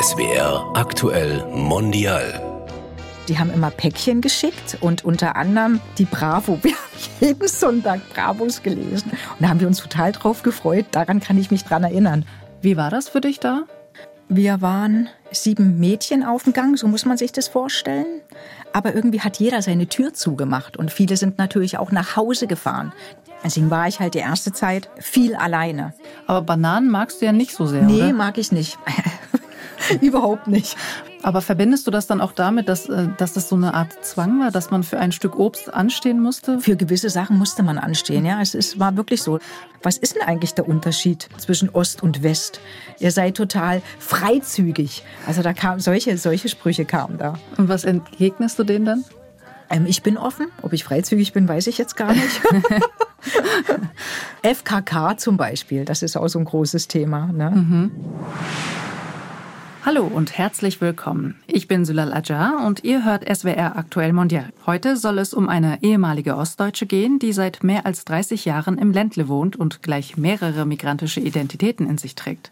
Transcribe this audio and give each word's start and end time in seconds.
SWR 0.00 0.70
aktuell 0.74 1.44
mondial. 1.52 2.40
Die 3.28 3.38
haben 3.38 3.52
immer 3.52 3.70
Päckchen 3.70 4.20
geschickt 4.20 4.78
und 4.80 5.04
unter 5.04 5.36
anderem 5.36 5.80
die 5.98 6.04
Bravo. 6.04 6.58
Wir 6.62 6.72
haben 6.72 6.80
jeden 7.20 7.48
Sonntag 7.48 8.00
Bravos 8.14 8.62
gelesen. 8.62 9.10
Und 9.10 9.40
da 9.40 9.48
haben 9.48 9.60
wir 9.60 9.66
uns 9.66 9.78
total 9.82 10.12
drauf 10.12 10.42
gefreut. 10.42 10.86
Daran 10.92 11.20
kann 11.20 11.36
ich 11.38 11.50
mich 11.50 11.64
dran 11.64 11.84
erinnern. 11.84 12.24
Wie 12.62 12.76
war 12.76 12.88
das 12.90 13.08
für 13.08 13.20
dich 13.20 13.40
da? 13.40 13.64
Wir 14.28 14.62
waren 14.62 15.08
sieben 15.32 15.78
Mädchen 15.78 16.24
auf 16.24 16.44
dem 16.44 16.52
Gang, 16.52 16.78
so 16.78 16.86
muss 16.86 17.04
man 17.04 17.18
sich 17.18 17.32
das 17.32 17.48
vorstellen. 17.48 18.22
Aber 18.72 18.94
irgendwie 18.94 19.20
hat 19.20 19.38
jeder 19.38 19.60
seine 19.60 19.88
Tür 19.88 20.14
zugemacht 20.14 20.76
und 20.76 20.90
viele 20.92 21.16
sind 21.16 21.36
natürlich 21.38 21.78
auch 21.78 21.90
nach 21.90 22.16
Hause 22.16 22.46
gefahren. 22.46 22.92
Deswegen 23.44 23.70
war 23.70 23.88
ich 23.88 24.00
halt 24.00 24.14
die 24.14 24.18
erste 24.18 24.52
Zeit 24.52 24.88
viel 24.98 25.34
alleine. 25.34 25.94
Aber 26.26 26.42
Bananen 26.42 26.90
magst 26.90 27.20
du 27.20 27.26
ja 27.26 27.32
nicht 27.32 27.52
so 27.54 27.66
sehr, 27.66 27.82
Nee, 27.82 28.04
oder? 28.04 28.12
mag 28.12 28.38
ich 28.38 28.52
nicht. 28.52 28.78
Überhaupt 30.00 30.46
nicht. 30.46 30.76
Aber 31.22 31.40
verbindest 31.40 31.86
du 31.86 31.90
das 31.90 32.06
dann 32.06 32.20
auch 32.20 32.32
damit, 32.32 32.68
dass, 32.68 32.88
äh, 32.88 33.08
dass 33.18 33.34
das 33.34 33.48
so 33.48 33.56
eine 33.56 33.74
Art 33.74 34.04
Zwang 34.04 34.40
war, 34.40 34.50
dass 34.50 34.70
man 34.70 34.82
für 34.82 34.98
ein 34.98 35.12
Stück 35.12 35.38
Obst 35.38 35.72
anstehen 35.72 36.20
musste? 36.20 36.60
Für 36.60 36.76
gewisse 36.76 37.10
Sachen 37.10 37.38
musste 37.38 37.62
man 37.62 37.78
anstehen, 37.78 38.24
ja. 38.24 38.40
Es 38.40 38.54
ist, 38.54 38.78
war 38.78 38.96
wirklich 38.96 39.22
so. 39.22 39.38
Was 39.82 39.96
ist 39.96 40.16
denn 40.16 40.22
eigentlich 40.22 40.54
der 40.54 40.68
Unterschied 40.68 41.28
zwischen 41.38 41.70
Ost 41.70 42.02
und 42.02 42.22
West? 42.22 42.60
Ihr 42.98 43.10
seid 43.12 43.36
total 43.36 43.82
freizügig. 43.98 45.04
Also 45.26 45.42
da 45.42 45.52
kamen 45.52 45.80
solche, 45.80 46.16
solche 46.18 46.48
Sprüche 46.48 46.84
kamen 46.84 47.18
da. 47.18 47.34
Und 47.56 47.68
was 47.68 47.84
entgegnest 47.84 48.58
du 48.58 48.64
denen 48.64 48.84
dann? 48.84 49.04
Ähm, 49.70 49.86
ich 49.86 50.02
bin 50.02 50.18
offen. 50.18 50.48
Ob 50.62 50.72
ich 50.72 50.84
freizügig 50.84 51.32
bin, 51.32 51.48
weiß 51.48 51.66
ich 51.68 51.78
jetzt 51.78 51.96
gar 51.96 52.12
nicht. 52.12 52.40
FKK 54.42 55.16
zum 55.18 55.36
Beispiel, 55.36 55.84
das 55.84 56.02
ist 56.02 56.16
auch 56.16 56.28
so 56.28 56.38
ein 56.38 56.44
großes 56.44 56.88
Thema. 56.88 57.26
Ne? 57.26 57.90
Hallo 59.82 60.04
und 60.04 60.36
herzlich 60.36 60.82
willkommen. 60.82 61.36
Ich 61.46 61.66
bin 61.66 61.86
Sülal 61.86 62.12
Ajar 62.12 62.66
und 62.66 62.84
ihr 62.84 63.02
hört 63.02 63.24
SWR 63.24 63.76
Aktuell 63.76 64.12
Mondial. 64.12 64.52
Heute 64.66 64.98
soll 64.98 65.18
es 65.18 65.32
um 65.32 65.48
eine 65.48 65.82
ehemalige 65.82 66.36
Ostdeutsche 66.36 66.84
gehen, 66.84 67.18
die 67.18 67.32
seit 67.32 67.64
mehr 67.64 67.86
als 67.86 68.04
30 68.04 68.44
Jahren 68.44 68.76
im 68.76 68.92
Ländle 68.92 69.26
wohnt 69.26 69.56
und 69.56 69.82
gleich 69.82 70.18
mehrere 70.18 70.66
migrantische 70.66 71.20
Identitäten 71.20 71.88
in 71.88 71.96
sich 71.96 72.14
trägt. 72.14 72.50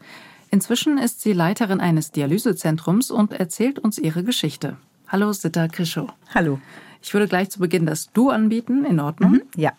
Inzwischen 0.50 0.96
ist 0.96 1.20
sie 1.20 1.34
Leiterin 1.34 1.80
eines 1.80 2.12
Dialysezentrums 2.12 3.10
und 3.10 3.34
erzählt 3.34 3.78
uns 3.78 3.98
ihre 3.98 4.24
Geschichte. 4.24 4.78
Hallo 5.06 5.30
Sitta 5.34 5.68
Krischow. 5.68 6.08
Hallo. 6.34 6.58
Ich 7.02 7.12
würde 7.12 7.28
gleich 7.28 7.50
zu 7.50 7.58
Beginn 7.58 7.84
das 7.84 8.10
Du 8.10 8.30
anbieten, 8.30 8.86
in 8.86 9.00
Ordnung? 9.00 9.42
Ja. 9.54 9.72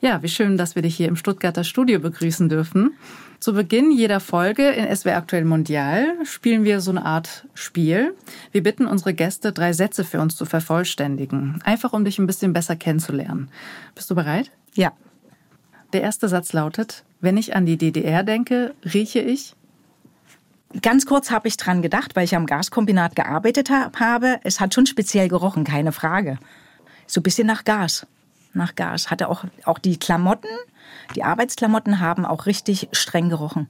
Ja, 0.00 0.22
wie 0.22 0.28
schön, 0.28 0.56
dass 0.56 0.74
wir 0.74 0.82
dich 0.82 0.96
hier 0.96 1.08
im 1.08 1.16
Stuttgarter 1.16 1.64
Studio 1.64 2.00
begrüßen 2.00 2.48
dürfen. 2.48 2.92
Zu 3.40 3.52
Beginn 3.52 3.92
jeder 3.92 4.18
Folge 4.18 4.68
in 4.70 4.94
SWR 4.94 5.16
Aktuell 5.16 5.44
Mondial 5.44 6.16
spielen 6.24 6.64
wir 6.64 6.80
so 6.80 6.90
eine 6.90 7.04
Art 7.04 7.46
Spiel. 7.54 8.16
Wir 8.50 8.64
bitten 8.64 8.84
unsere 8.84 9.14
Gäste, 9.14 9.52
drei 9.52 9.72
Sätze 9.72 10.02
für 10.02 10.20
uns 10.20 10.34
zu 10.34 10.44
vervollständigen. 10.44 11.60
Einfach 11.62 11.92
um 11.92 12.04
dich 12.04 12.18
ein 12.18 12.26
bisschen 12.26 12.52
besser 12.52 12.74
kennenzulernen. 12.74 13.48
Bist 13.94 14.10
du 14.10 14.16
bereit? 14.16 14.50
Ja. 14.74 14.92
Der 15.92 16.02
erste 16.02 16.28
Satz 16.28 16.52
lautet, 16.52 17.04
wenn 17.20 17.36
ich 17.36 17.54
an 17.54 17.64
die 17.64 17.78
DDR 17.78 18.24
denke, 18.24 18.74
rieche 18.92 19.20
ich. 19.20 19.54
Ganz 20.82 21.06
kurz 21.06 21.30
habe 21.30 21.46
ich 21.46 21.56
dran 21.56 21.80
gedacht, 21.80 22.16
weil 22.16 22.24
ich 22.24 22.34
am 22.34 22.44
Gaskombinat 22.44 23.14
gearbeitet 23.14 23.70
hab, 23.70 24.00
habe. 24.00 24.40
Es 24.42 24.58
hat 24.58 24.74
schon 24.74 24.86
speziell 24.86 25.28
gerochen, 25.28 25.62
keine 25.62 25.92
Frage. 25.92 26.38
So 27.06 27.20
ein 27.20 27.22
bisschen 27.22 27.46
nach 27.46 27.62
Gas. 27.62 28.04
Nach 28.52 28.74
Gas. 28.74 29.12
Hatte 29.12 29.28
auch, 29.28 29.44
auch 29.64 29.78
die 29.78 29.96
Klamotten, 29.96 30.50
die 31.14 31.24
Arbeitsklamotten 31.24 32.00
haben 32.00 32.24
auch 32.24 32.46
richtig 32.46 32.88
streng 32.92 33.28
gerochen. 33.28 33.68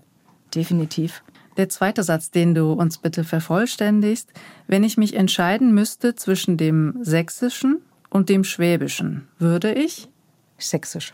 Definitiv. 0.55 1.23
Der 1.57 1.69
zweite 1.69 2.03
Satz, 2.03 2.31
den 2.31 2.55
du 2.55 2.73
uns 2.73 2.99
bitte 2.99 3.25
vervollständigst, 3.25 4.33
wenn 4.67 4.85
ich 4.85 4.97
mich 4.97 5.15
entscheiden 5.15 5.75
müsste 5.75 6.15
zwischen 6.15 6.57
dem 6.57 6.99
Sächsischen 7.03 7.83
und 8.11 8.29
dem 8.29 8.45
Schwäbischen, 8.45 9.29
würde 9.39 9.73
ich? 9.73 10.09
Sächsisch. 10.57 11.13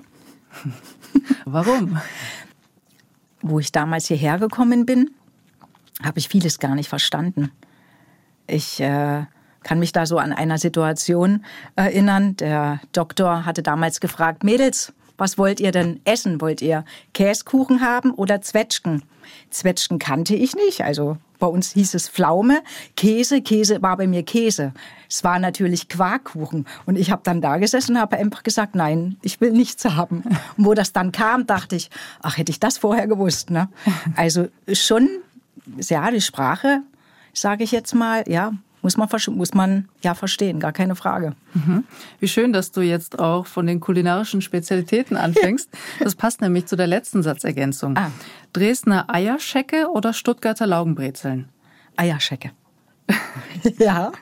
Warum? 1.45 1.99
Wo 3.41 3.59
ich 3.59 3.73
damals 3.73 4.07
hierher 4.07 4.39
gekommen 4.39 4.87
bin, 4.87 5.11
habe 6.03 6.19
ich 6.19 6.29
vieles 6.29 6.59
gar 6.59 6.75
nicht 6.75 6.89
verstanden. 6.89 7.51
Ich 8.47 8.81
äh, 8.81 9.25
kann 9.63 9.79
mich 9.79 9.93
da 9.93 10.07
so 10.07 10.19
an 10.19 10.33
einer 10.33 10.59
Situation 10.59 11.45
erinnern. 11.77 12.37
Der 12.37 12.81
Doktor 12.93 13.47
hatte 13.47 13.63
damals 13.63 14.01
gefragt, 14.01 14.45
Mädels, 14.45 14.93
was 15.17 15.39
wollt 15.39 15.61
ihr 15.61 15.73
denn 15.73 16.01
essen? 16.05 16.41
Wollt 16.41 16.63
ihr 16.63 16.85
Käsekuchen 17.13 17.81
haben 17.81 18.13
oder 18.13 18.43
Zwetschgen? 18.43 19.03
Zwetschgen 19.51 19.99
kannte 19.99 20.35
ich 20.35 20.55
nicht, 20.55 20.83
also 20.83 21.17
bei 21.39 21.47
uns 21.47 21.73
hieß 21.73 21.95
es 21.95 22.09
Pflaume, 22.09 22.63
Käse, 22.97 23.43
Käse 23.43 23.83
war 23.83 23.97
bei 23.97 24.07
mir 24.07 24.23
Käse. 24.23 24.73
Es 25.09 25.25
war 25.25 25.39
natürlich 25.39 25.89
Quarkkuchen 25.89 26.67
und 26.87 26.97
ich 26.97 27.11
habe 27.11 27.23
dann 27.25 27.41
da 27.41 27.59
gesessen 27.59 27.97
und 27.97 28.01
habe 28.01 28.17
einfach 28.17 28.43
gesagt, 28.43 28.75
nein, 28.75 29.17
ich 29.23 29.41
will 29.41 29.53
nichts 29.53 29.85
haben. 29.85 30.23
Und 30.57 30.65
wo 30.65 30.75
das 30.75 30.93
dann 30.93 31.13
kam, 31.13 31.47
dachte 31.47 31.77
ich, 31.77 31.91
ach, 32.23 32.39
hätte 32.39 32.51
ich 32.51 32.61
das 32.61 32.79
vorher 32.79 33.07
gewusst. 33.07 33.51
Ne? 33.51 33.69
Also 34.17 34.49
schon, 34.73 35.09
ja, 35.81 36.11
die 36.11 36.21
Sprache, 36.21 36.81
sage 37.33 37.65
ich 37.65 37.73
jetzt 37.73 37.95
mal, 37.95 38.25
ja, 38.27 38.53
muss 38.85 38.97
man, 38.97 39.09
muss 39.31 39.55
man 39.55 39.89
ja 40.03 40.15
verstehen, 40.15 40.61
gar 40.61 40.73
keine 40.73 40.95
Frage. 40.95 41.35
Mhm. 41.55 41.85
Wie 42.21 42.29
schön, 42.29 42.53
dass 42.53 42.71
du 42.71 42.83
jetzt 42.83 43.19
auch 43.19 43.47
von 43.47 43.67
den 43.67 43.81
kulinarischen 43.81 44.43
Spezialitäten 44.43 45.17
anfängst. 45.17 45.69
Das 46.01 46.15
passt 46.15 46.41
nämlich 46.41 46.67
zu 46.67 46.77
der 46.77 46.87
letzten 46.87 47.23
Satzergänzung. 47.23 47.97
Ah. 47.97 48.11
Dresdner 48.53 49.07
Eierschecke 49.09 49.89
oder 49.91 50.13
Stuttgarter 50.13 50.67
Laugenbrezeln? 50.67 51.49
Eierschecke. 51.97 52.51
ja. 53.79 54.13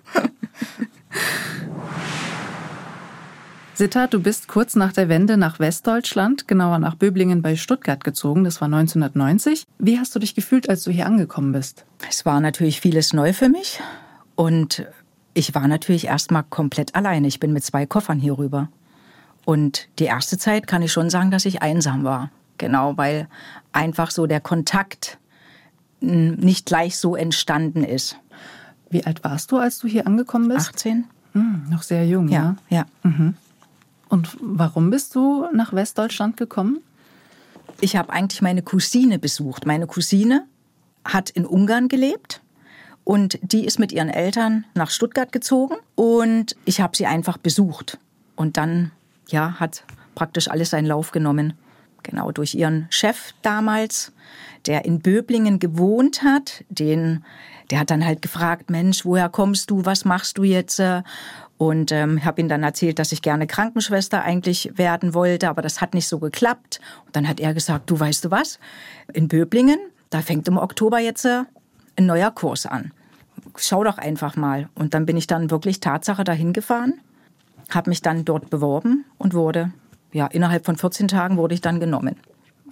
Sitta, 3.75 4.07
du 4.07 4.21
bist 4.21 4.49
kurz 4.49 4.77
nach 4.77 4.93
der 4.93 5.09
Wende 5.09 5.37
nach 5.37 5.59
Westdeutschland, 5.59 6.47
genauer 6.47 6.79
nach 6.79 6.95
Böblingen 6.95 7.43
bei 7.43 7.57
Stuttgart 7.57 8.05
gezogen. 8.05 8.45
Das 8.45 8.61
war 8.61 8.67
1990. 8.67 9.65
Wie 9.79 9.99
hast 9.99 10.15
du 10.15 10.21
dich 10.21 10.35
gefühlt, 10.35 10.69
als 10.69 10.85
du 10.85 10.93
hier 10.93 11.07
angekommen 11.07 11.53
bist? 11.53 11.85
Es 12.09 12.25
war 12.25 12.41
natürlich 12.41 12.81
vieles 12.81 13.13
neu 13.13 13.33
für 13.33 13.49
mich. 13.49 13.81
Und 14.43 14.85
ich 15.35 15.55
war 15.55 15.69
natürlich 15.69 16.09
erstmal 16.09 16.43
komplett 16.43 16.97
alleine. 16.97 17.29
Ich 17.29 17.39
bin 17.39 17.53
mit 17.53 17.63
zwei 17.63 17.87
Koffern 17.87 18.19
hier 18.19 18.39
rüber. 18.39 18.71
Und 19.45 19.89
die 20.01 20.07
erste 20.07 20.37
Zeit 20.37 20.67
kann 20.67 20.83
ich 20.83 20.91
schon 20.91 21.11
sagen, 21.11 21.31
dass 21.31 21.45
ich 21.45 21.63
einsam 21.63 22.03
war. 22.03 22.33
Genau, 22.59 22.97
weil 22.97 23.29
einfach 23.71 24.11
so 24.11 24.27
der 24.27 24.41
Kontakt 24.41 25.19
nicht 26.01 26.67
gleich 26.67 26.99
so 26.99 27.15
entstanden 27.15 27.85
ist. 27.85 28.17
Wie 28.91 29.05
alt 29.07 29.23
warst 29.23 29.53
du, 29.53 29.59
als 29.59 29.79
du 29.79 29.87
hier 29.87 30.09
angekommen 30.09 30.49
bist? 30.49 30.71
18. 30.71 31.05
Hm, 31.35 31.67
noch 31.71 31.83
sehr 31.83 32.05
jung, 32.05 32.27
ja. 32.27 32.57
Ja. 32.69 32.85
ja. 33.05 33.09
Mhm. 33.09 33.35
Und 34.09 34.37
warum 34.41 34.91
bist 34.91 35.15
du 35.15 35.47
nach 35.55 35.73
Westdeutschland 35.73 36.37
gekommen? 36.37 36.81
Ich 37.81 37.95
habe 37.95 38.13
eigentlich 38.13 38.43
meine 38.43 38.63
Cousine 38.63 39.21
besucht. 39.21 39.67
Meine 39.67 39.87
Cousine 39.87 40.47
hat 41.05 41.31
in 41.31 41.47
Ungarn 41.47 41.87
gelebt 41.87 42.42
und 43.05 43.39
die 43.43 43.65
ist 43.65 43.79
mit 43.79 43.93
ihren 43.93 44.09
Eltern 44.09 44.65
nach 44.75 44.91
Stuttgart 44.91 45.33
gezogen 45.33 45.77
und 45.95 46.57
ich 46.65 46.81
habe 46.81 46.97
sie 46.97 47.07
einfach 47.07 47.37
besucht. 47.37 47.99
Und 48.37 48.57
dann, 48.57 48.93
ja, 49.29 49.59
hat 49.59 49.85
praktisch 50.15 50.49
alles 50.49 50.71
seinen 50.71 50.87
Lauf 50.87 51.11
genommen. 51.11 51.55
Genau, 52.03 52.33
durch 52.33 52.55
ihren 52.55 52.87
Chef 52.91 53.33
damals, 53.43 54.13
der 54.67 54.85
in 54.85 55.01
Böblingen 55.01 55.59
gewohnt 55.59 56.23
hat, 56.23 56.65
den, 56.69 57.25
der 57.71 57.81
hat 57.81 57.91
dann 57.91 58.05
halt 58.05 58.23
gefragt, 58.23 58.71
Mensch, 58.71 59.05
woher 59.05 59.29
kommst 59.29 59.71
du, 59.71 59.85
was 59.85 60.05
machst 60.05 60.39
du 60.39 60.45
jetzt? 60.45 60.83
Und 61.59 61.93
ähm, 61.93 62.25
habe 62.25 62.41
ihm 62.41 62.49
dann 62.49 62.65
erzählt, 62.65 62.99
dass 62.99 63.13
ich 63.13 63.23
gerne 63.23 63.47
Krankenschwester 63.47 64.23
eigentlich 64.23 64.73
werden 64.77 65.15
wollte, 65.15 65.49
aber 65.49 65.63
das 65.63 65.81
hat 65.81 65.95
nicht 65.95 66.09
so 66.09 66.19
geklappt. 66.19 66.81
Und 67.07 67.15
dann 67.15 67.29
hat 67.29 67.39
er 67.39 67.55
gesagt, 67.55 67.89
du 67.89 67.99
weißt 67.99 68.25
du 68.25 68.31
was, 68.33 68.59
in 69.13 69.29
Böblingen, 69.29 69.79
da 70.11 70.23
fängt 70.23 70.49
im 70.49 70.59
Oktober 70.59 70.99
jetzt 70.99 71.25
äh, 71.25 71.45
ein 71.97 72.07
neuer 72.07 72.31
Kurs 72.31 72.67
an. 72.67 72.93
Schau 73.57 73.85
doch 73.85 73.99
einfach 73.99 74.37
mal. 74.37 74.69
Und 74.75 74.95
dann 74.95 75.07
bin 75.07 75.17
ich 75.17 75.27
dann 75.27 75.51
wirklich 75.51 75.81
Tatsache 75.81 76.25
dahin 76.25 76.53
gefahren, 76.53 76.95
habe 77.71 77.91
mich 77.91 78.03
dann 78.03 78.25
dort 78.25 78.51
beworben 78.51 79.05
und 79.19 79.35
wurde, 79.35 79.73
ja, 80.13 80.27
innerhalb 80.27 80.65
von 80.65 80.77
14 80.77 81.09
Tagen 81.09 81.37
wurde 81.37 81.55
ich 81.55 81.61
dann 81.61 81.81
genommen. 81.81 82.17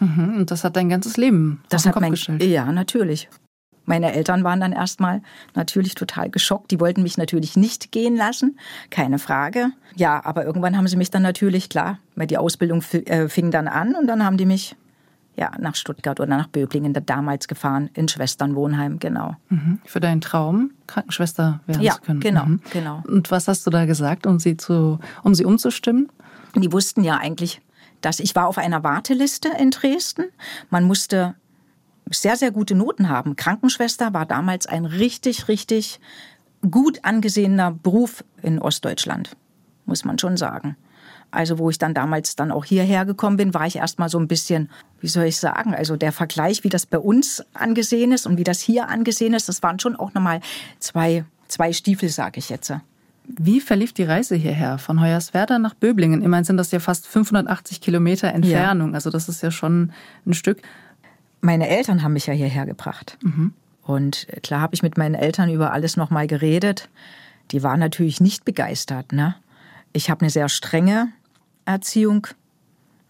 Mhm, 0.00 0.36
und 0.38 0.50
das 0.50 0.64
hat 0.64 0.76
dein 0.76 0.88
ganzes 0.88 1.16
Leben 1.16 1.62
das 1.68 1.86
hat 1.86 1.94
Kopf 1.94 2.02
mein, 2.02 2.12
gestellt. 2.12 2.42
Ja, 2.42 2.70
natürlich. 2.72 3.28
Meine 3.84 4.12
Eltern 4.12 4.44
waren 4.44 4.60
dann 4.60 4.72
erstmal 4.72 5.22
natürlich 5.54 5.94
total 5.94 6.30
geschockt. 6.30 6.70
Die 6.70 6.80
wollten 6.80 7.02
mich 7.02 7.18
natürlich 7.18 7.56
nicht 7.56 7.90
gehen 7.90 8.16
lassen, 8.16 8.58
keine 8.90 9.18
Frage. 9.18 9.72
Ja, 9.96 10.24
aber 10.24 10.44
irgendwann 10.44 10.76
haben 10.76 10.86
sie 10.86 10.96
mich 10.96 11.10
dann 11.10 11.22
natürlich, 11.22 11.68
klar, 11.68 11.98
weil 12.14 12.26
die 12.26 12.38
Ausbildung 12.38 12.82
äh, 12.92 13.28
fing 13.28 13.50
dann 13.50 13.68
an 13.68 13.94
und 13.94 14.06
dann 14.06 14.24
haben 14.24 14.36
die 14.36 14.46
mich 14.46 14.76
ja, 15.40 15.50
nach 15.58 15.74
Stuttgart 15.74 16.20
oder 16.20 16.36
nach 16.36 16.48
Böblingen 16.48 16.92
damals 17.06 17.48
gefahren, 17.48 17.88
in 17.94 18.08
Schwesternwohnheim, 18.08 18.98
genau. 18.98 19.36
Mhm. 19.48 19.80
Für 19.86 19.98
deinen 19.98 20.20
Traum, 20.20 20.72
Krankenschwester 20.86 21.60
werden 21.66 21.80
ja, 21.80 21.94
zu 21.94 22.02
können. 22.02 22.20
Genau, 22.20 22.44
mhm. 22.44 22.60
genau. 22.70 23.02
Und 23.08 23.30
was 23.30 23.48
hast 23.48 23.66
du 23.66 23.70
da 23.70 23.86
gesagt, 23.86 24.26
um 24.26 24.38
sie, 24.38 24.58
zu, 24.58 25.00
um 25.22 25.34
sie 25.34 25.46
umzustimmen? 25.46 26.10
Die 26.54 26.70
wussten 26.70 27.02
ja 27.02 27.16
eigentlich, 27.16 27.62
dass 28.02 28.20
ich 28.20 28.36
war 28.36 28.48
auf 28.48 28.58
einer 28.58 28.84
Warteliste 28.84 29.48
in 29.58 29.70
Dresden. 29.70 30.26
Man 30.68 30.84
musste 30.84 31.34
sehr, 32.10 32.36
sehr 32.36 32.50
gute 32.50 32.74
Noten 32.74 33.08
haben. 33.08 33.34
Krankenschwester 33.34 34.12
war 34.12 34.26
damals 34.26 34.66
ein 34.66 34.84
richtig, 34.84 35.48
richtig 35.48 36.00
gut 36.70 37.00
angesehener 37.02 37.70
Beruf 37.70 38.24
in 38.42 38.58
Ostdeutschland, 38.58 39.36
muss 39.86 40.04
man 40.04 40.18
schon 40.18 40.36
sagen. 40.36 40.76
Also 41.30 41.58
wo 41.58 41.70
ich 41.70 41.78
dann 41.78 41.94
damals 41.94 42.36
dann 42.36 42.50
auch 42.50 42.64
hierher 42.64 43.04
gekommen 43.04 43.36
bin, 43.36 43.54
war 43.54 43.66
ich 43.66 43.76
erstmal 43.76 44.08
so 44.08 44.18
ein 44.18 44.28
bisschen, 44.28 44.68
wie 45.00 45.08
soll 45.08 45.24
ich 45.24 45.38
sagen, 45.38 45.74
also 45.74 45.96
der 45.96 46.12
Vergleich, 46.12 46.64
wie 46.64 46.68
das 46.68 46.86
bei 46.86 46.98
uns 46.98 47.44
angesehen 47.54 48.12
ist 48.12 48.26
und 48.26 48.36
wie 48.36 48.44
das 48.44 48.60
hier 48.60 48.88
angesehen 48.88 49.34
ist, 49.34 49.48
das 49.48 49.62
waren 49.62 49.78
schon 49.78 49.96
auch 49.96 50.14
nochmal 50.14 50.40
zwei, 50.78 51.24
zwei 51.48 51.72
Stiefel, 51.72 52.08
sage 52.08 52.38
ich 52.38 52.48
jetzt. 52.48 52.72
Wie 53.26 53.60
verlief 53.60 53.92
die 53.92 54.02
Reise 54.02 54.34
hierher 54.34 54.78
von 54.78 55.00
Hoyerswerda 55.00 55.58
nach 55.58 55.74
Böblingen? 55.74 56.22
Immerhin 56.22 56.44
sind 56.44 56.56
das 56.56 56.72
ja 56.72 56.80
fast 56.80 57.06
580 57.06 57.80
Kilometer 57.80 58.28
Entfernung, 58.32 58.88
ja. 58.88 58.94
also 58.94 59.10
das 59.10 59.28
ist 59.28 59.42
ja 59.42 59.52
schon 59.52 59.92
ein 60.26 60.34
Stück. 60.34 60.62
Meine 61.40 61.68
Eltern 61.68 62.02
haben 62.02 62.14
mich 62.14 62.26
ja 62.26 62.34
hierher 62.34 62.66
gebracht. 62.66 63.18
Mhm. 63.22 63.54
Und 63.82 64.26
klar 64.42 64.60
habe 64.60 64.74
ich 64.74 64.82
mit 64.82 64.98
meinen 64.98 65.14
Eltern 65.14 65.50
über 65.50 65.72
alles 65.72 65.96
nochmal 65.96 66.26
geredet. 66.26 66.88
Die 67.50 67.62
waren 67.62 67.80
natürlich 67.80 68.20
nicht 68.20 68.44
begeistert. 68.44 69.12
Ne? 69.12 69.34
Ich 69.92 70.10
habe 70.10 70.22
eine 70.22 70.30
sehr 70.30 70.48
strenge 70.48 71.08
Erziehung, 71.70 72.26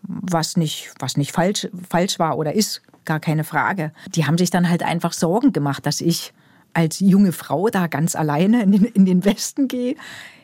was 0.02 0.56
nicht, 0.56 0.92
was 0.98 1.16
nicht 1.16 1.32
falsch, 1.32 1.68
falsch 1.88 2.18
war 2.18 2.38
oder 2.38 2.54
ist, 2.54 2.82
gar 3.04 3.20
keine 3.20 3.44
Frage. 3.44 3.92
Die 4.14 4.26
haben 4.26 4.38
sich 4.38 4.50
dann 4.50 4.68
halt 4.68 4.82
einfach 4.82 5.12
Sorgen 5.12 5.52
gemacht, 5.52 5.86
dass 5.86 6.00
ich 6.00 6.32
als 6.74 7.00
junge 7.00 7.32
Frau 7.32 7.68
da 7.68 7.86
ganz 7.86 8.14
alleine 8.14 8.62
in 8.62 8.72
den, 8.72 8.84
in 8.84 9.06
den 9.06 9.24
Westen 9.24 9.68
gehe. 9.68 9.96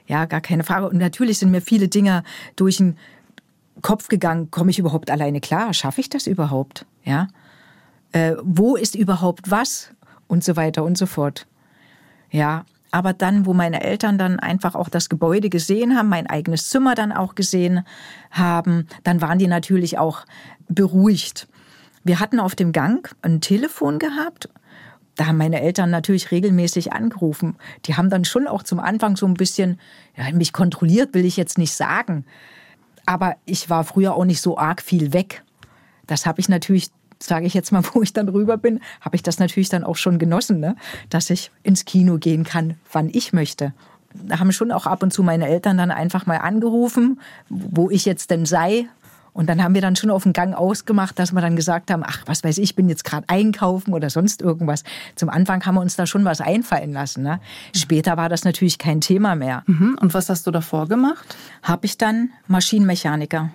Ja, 0.06 0.24
gar 0.24 0.40
keine 0.40 0.64
Frage. 0.64 0.88
Und 0.88 0.98
natürlich 0.98 1.38
sind 1.38 1.50
mir 1.50 1.60
viele 1.60 1.88
Dinge 1.88 2.22
durch 2.54 2.78
den 2.78 2.96
Kopf 3.82 4.08
gegangen. 4.08 4.50
Komme 4.50 4.70
ich 4.70 4.78
überhaupt 4.78 5.10
alleine 5.10 5.40
klar? 5.40 5.74
Schaffe 5.74 6.00
ich 6.00 6.10
das 6.10 6.26
überhaupt? 6.26 6.86
Ja. 7.04 7.28
Äh, 8.12 8.36
wo 8.42 8.76
ist 8.76 8.94
überhaupt 8.94 9.50
was? 9.50 9.90
Und 10.28 10.42
so 10.42 10.56
weiter 10.56 10.84
und 10.84 10.98
so 10.98 11.06
fort. 11.06 11.46
Ja, 12.30 12.64
aber 12.96 13.12
dann, 13.12 13.44
wo 13.44 13.52
meine 13.52 13.82
Eltern 13.82 14.16
dann 14.16 14.40
einfach 14.40 14.74
auch 14.74 14.88
das 14.88 15.10
Gebäude 15.10 15.50
gesehen 15.50 15.98
haben, 15.98 16.08
mein 16.08 16.26
eigenes 16.28 16.70
Zimmer 16.70 16.94
dann 16.94 17.12
auch 17.12 17.34
gesehen 17.34 17.84
haben, 18.30 18.86
dann 19.04 19.20
waren 19.20 19.38
die 19.38 19.48
natürlich 19.48 19.98
auch 19.98 20.24
beruhigt. 20.70 21.46
Wir 22.04 22.20
hatten 22.20 22.40
auf 22.40 22.54
dem 22.54 22.72
Gang 22.72 23.14
ein 23.20 23.42
Telefon 23.42 23.98
gehabt. 23.98 24.48
Da 25.14 25.26
haben 25.26 25.36
meine 25.36 25.60
Eltern 25.60 25.90
natürlich 25.90 26.30
regelmäßig 26.30 26.94
angerufen. 26.94 27.56
Die 27.84 27.98
haben 27.98 28.08
dann 28.08 28.24
schon 28.24 28.46
auch 28.46 28.62
zum 28.62 28.80
Anfang 28.80 29.14
so 29.14 29.26
ein 29.26 29.34
bisschen, 29.34 29.78
ja, 30.16 30.32
mich 30.32 30.54
kontrolliert, 30.54 31.12
will 31.12 31.26
ich 31.26 31.36
jetzt 31.36 31.58
nicht 31.58 31.74
sagen. 31.74 32.24
Aber 33.04 33.36
ich 33.44 33.68
war 33.68 33.84
früher 33.84 34.14
auch 34.14 34.24
nicht 34.24 34.40
so 34.40 34.56
arg 34.56 34.80
viel 34.80 35.12
weg. 35.12 35.44
Das 36.06 36.24
habe 36.24 36.40
ich 36.40 36.48
natürlich 36.48 36.88
sage 37.18 37.46
ich 37.46 37.54
jetzt 37.54 37.72
mal, 37.72 37.82
wo 37.92 38.02
ich 38.02 38.12
dann 38.12 38.28
rüber 38.28 38.56
bin, 38.56 38.80
habe 39.00 39.16
ich 39.16 39.22
das 39.22 39.38
natürlich 39.38 39.68
dann 39.68 39.84
auch 39.84 39.96
schon 39.96 40.18
genossen, 40.18 40.60
ne? 40.60 40.76
dass 41.10 41.30
ich 41.30 41.50
ins 41.62 41.84
Kino 41.84 42.18
gehen 42.18 42.44
kann, 42.44 42.74
wann 42.92 43.08
ich 43.12 43.32
möchte. 43.32 43.72
Da 44.14 44.38
haben 44.38 44.52
schon 44.52 44.72
auch 44.72 44.86
ab 44.86 45.02
und 45.02 45.12
zu 45.12 45.22
meine 45.22 45.46
Eltern 45.46 45.76
dann 45.76 45.90
einfach 45.90 46.26
mal 46.26 46.38
angerufen, 46.38 47.20
wo 47.48 47.90
ich 47.90 48.06
jetzt 48.06 48.30
denn 48.30 48.46
sei. 48.46 48.88
Und 49.34 49.50
dann 49.50 49.62
haben 49.62 49.74
wir 49.74 49.82
dann 49.82 49.96
schon 49.96 50.10
auf 50.10 50.22
den 50.22 50.32
Gang 50.32 50.54
ausgemacht, 50.54 51.18
dass 51.18 51.32
wir 51.32 51.42
dann 51.42 51.56
gesagt 51.56 51.90
haben, 51.90 52.02
ach, 52.06 52.22
was 52.24 52.42
weiß 52.42 52.56
ich, 52.56 52.74
bin 52.74 52.88
jetzt 52.88 53.04
gerade 53.04 53.28
einkaufen 53.28 53.92
oder 53.92 54.08
sonst 54.08 54.40
irgendwas. 54.40 54.82
Zum 55.14 55.28
Anfang 55.28 55.66
haben 55.66 55.74
wir 55.74 55.82
uns 55.82 55.94
da 55.94 56.06
schon 56.06 56.24
was 56.24 56.40
einfallen 56.40 56.94
lassen. 56.94 57.22
Ne? 57.22 57.40
Später 57.74 58.16
war 58.16 58.30
das 58.30 58.44
natürlich 58.44 58.78
kein 58.78 59.02
Thema 59.02 59.34
mehr. 59.34 59.62
Mhm. 59.66 59.98
Und 60.00 60.14
was 60.14 60.30
hast 60.30 60.46
du 60.46 60.50
davor 60.50 60.88
gemacht? 60.88 61.36
Habe 61.62 61.84
ich 61.84 61.98
dann 61.98 62.30
Maschinenmechaniker 62.46 63.50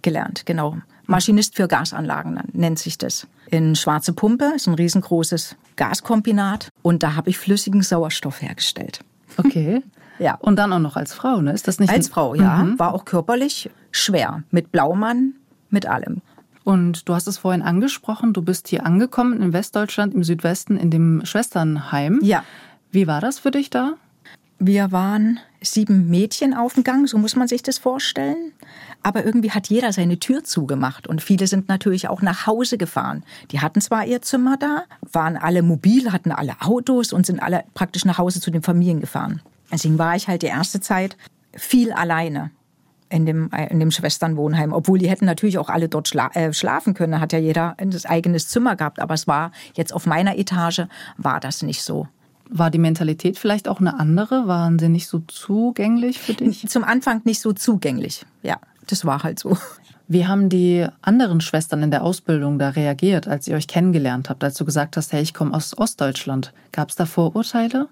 gelernt, 0.00 0.46
genau. 0.46 0.78
Maschinist 1.10 1.56
für 1.56 1.68
Gasanlagen 1.68 2.40
nennt 2.52 2.78
sich 2.78 2.96
das. 2.96 3.26
In 3.50 3.74
Schwarze 3.74 4.12
Pumpe 4.12 4.52
ist 4.54 4.68
ein 4.68 4.74
riesengroßes 4.74 5.56
Gaskombinat 5.76 6.68
und 6.82 7.02
da 7.02 7.16
habe 7.16 7.30
ich 7.30 7.38
flüssigen 7.38 7.82
Sauerstoff 7.82 8.40
hergestellt. 8.40 9.00
Okay. 9.36 9.82
ja. 10.18 10.36
Und 10.36 10.56
dann 10.56 10.72
auch 10.72 10.78
noch 10.78 10.96
als 10.96 11.12
Frau, 11.12 11.40
ne? 11.40 11.52
Ist 11.52 11.66
das 11.66 11.80
nicht? 11.80 11.90
Als 11.90 12.08
Frau, 12.08 12.34
ja. 12.34 12.58
Mhm. 12.58 12.78
War 12.78 12.94
auch 12.94 13.04
körperlich 13.04 13.70
schwer. 13.90 14.44
Mit 14.50 14.70
Blaumann, 14.70 15.34
mit 15.68 15.86
allem. 15.86 16.22
Und 16.62 17.08
du 17.08 17.14
hast 17.14 17.26
es 17.26 17.38
vorhin 17.38 17.62
angesprochen, 17.62 18.32
du 18.32 18.42
bist 18.42 18.68
hier 18.68 18.86
angekommen 18.86 19.42
in 19.42 19.52
Westdeutschland, 19.52 20.14
im 20.14 20.22
Südwesten, 20.22 20.76
in 20.76 20.90
dem 20.90 21.24
Schwesternheim. 21.24 22.20
Ja. 22.22 22.44
Wie 22.92 23.06
war 23.06 23.20
das 23.20 23.38
für 23.38 23.50
dich 23.50 23.70
da? 23.70 23.94
Wir 24.58 24.92
waren 24.92 25.40
sieben 25.62 26.08
Mädchen 26.08 26.54
auf 26.54 26.74
dem 26.74 26.84
Gang, 26.84 27.08
so 27.08 27.18
muss 27.18 27.36
man 27.36 27.48
sich 27.48 27.62
das 27.62 27.78
vorstellen. 27.78 28.52
Aber 29.02 29.24
irgendwie 29.24 29.50
hat 29.50 29.68
jeder 29.68 29.92
seine 29.92 30.18
Tür 30.18 30.44
zugemacht 30.44 31.06
und 31.06 31.22
viele 31.22 31.46
sind 31.46 31.68
natürlich 31.68 32.08
auch 32.08 32.22
nach 32.22 32.46
Hause 32.46 32.78
gefahren. 32.78 33.24
Die 33.50 33.60
hatten 33.60 33.80
zwar 33.80 34.06
ihr 34.06 34.22
Zimmer 34.22 34.56
da, 34.58 34.84
waren 35.12 35.36
alle 35.36 35.62
mobil, 35.62 36.12
hatten 36.12 36.32
alle 36.32 36.56
Autos 36.60 37.12
und 37.12 37.26
sind 37.26 37.42
alle 37.42 37.64
praktisch 37.74 38.04
nach 38.04 38.18
Hause 38.18 38.40
zu 38.40 38.50
den 38.50 38.62
Familien 38.62 39.00
gefahren. 39.00 39.40
Deswegen 39.72 39.98
war 39.98 40.16
ich 40.16 40.28
halt 40.28 40.42
die 40.42 40.46
erste 40.46 40.80
Zeit 40.80 41.16
viel 41.54 41.92
alleine 41.92 42.50
in 43.08 43.26
dem, 43.26 43.50
in 43.70 43.80
dem 43.80 43.90
Schwesternwohnheim, 43.90 44.72
obwohl 44.72 44.98
die 44.98 45.10
hätten 45.10 45.24
natürlich 45.24 45.58
auch 45.58 45.68
alle 45.68 45.88
dort 45.88 46.08
schla 46.08 46.30
äh, 46.34 46.52
schlafen 46.52 46.94
können. 46.94 47.20
Hat 47.20 47.32
ja 47.32 47.38
jeder 47.38 47.74
ein 47.78 47.92
eigenes 48.04 48.48
Zimmer 48.48 48.76
gehabt, 48.76 49.00
aber 49.00 49.14
es 49.14 49.26
war 49.26 49.50
jetzt 49.74 49.92
auf 49.92 50.06
meiner 50.06 50.38
Etage 50.38 50.82
war 51.16 51.40
das 51.40 51.62
nicht 51.62 51.82
so. 51.82 52.06
War 52.52 52.70
die 52.70 52.78
Mentalität 52.78 53.38
vielleicht 53.38 53.68
auch 53.68 53.80
eine 53.80 53.98
andere? 53.98 54.46
Waren 54.48 54.78
sie 54.78 54.88
nicht 54.88 55.06
so 55.06 55.20
zugänglich 55.20 56.18
für 56.18 56.34
dich? 56.34 56.66
Zum 56.68 56.84
Anfang 56.84 57.22
nicht 57.24 57.40
so 57.40 57.52
zugänglich, 57.52 58.26
ja. 58.42 58.56
Das 58.86 59.04
war 59.04 59.22
halt 59.22 59.38
so. 59.38 59.56
Wie 60.08 60.26
haben 60.26 60.48
die 60.48 60.84
anderen 61.02 61.40
Schwestern 61.40 61.84
in 61.84 61.92
der 61.92 62.02
Ausbildung 62.02 62.58
da 62.58 62.70
reagiert, 62.70 63.28
als 63.28 63.46
ihr 63.46 63.54
euch 63.54 63.68
kennengelernt 63.68 64.28
habt, 64.28 64.42
als 64.42 64.56
du 64.56 64.64
gesagt 64.64 64.96
hast, 64.96 65.12
hey, 65.12 65.22
ich 65.22 65.32
komme 65.32 65.54
aus 65.54 65.78
Ostdeutschland? 65.78 66.52
Gab 66.72 66.88
es 66.88 66.96
da 66.96 67.06
Vorurteile? 67.06 67.88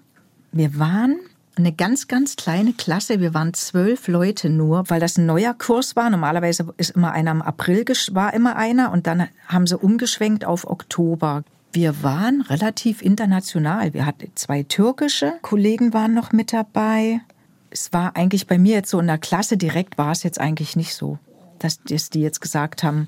Wir 0.51 0.77
waren 0.77 1.17
eine 1.55 1.71
ganz, 1.71 2.07
ganz 2.09 2.35
kleine 2.35 2.73
Klasse. 2.73 3.21
Wir 3.21 3.33
waren 3.33 3.53
zwölf 3.53 4.07
Leute 4.09 4.49
nur, 4.49 4.89
weil 4.89 4.99
das 4.99 5.17
ein 5.17 5.25
neuer 5.25 5.53
Kurs 5.53 5.95
war. 5.95 6.09
Normalerweise 6.09 6.73
ist 6.75 6.91
immer 6.91 7.11
einer 7.11 7.31
im 7.31 7.41
April, 7.41 7.85
war 8.11 8.33
immer 8.33 8.57
einer 8.57 8.91
und 8.91 9.07
dann 9.07 9.27
haben 9.47 9.67
sie 9.67 9.77
umgeschwenkt 9.77 10.43
auf 10.43 10.67
Oktober. 10.67 11.43
Wir 11.71 12.01
waren 12.01 12.41
relativ 12.41 13.03
international. 13.03 13.93
Wir 13.93 14.05
hatten 14.05 14.31
zwei 14.33 14.63
türkische 14.63 15.33
Kollegen 15.43 15.93
waren 15.93 16.15
noch 16.15 16.31
mit 16.31 16.51
dabei. 16.51 17.21
Es 17.69 17.93
war 17.93 18.15
eigentlich 18.15 18.47
bei 18.47 18.57
mir 18.57 18.75
jetzt 18.75 18.89
so 18.89 18.99
in 18.99 19.05
der 19.05 19.19
Klasse 19.19 19.55
direkt 19.55 19.97
war 19.99 20.11
es 20.11 20.23
jetzt 20.23 20.39
eigentlich 20.39 20.75
nicht 20.75 20.95
so, 20.95 21.19
dass, 21.59 21.79
die 21.83 22.21
jetzt 22.21 22.41
gesagt 22.41 22.81
haben, 22.81 23.07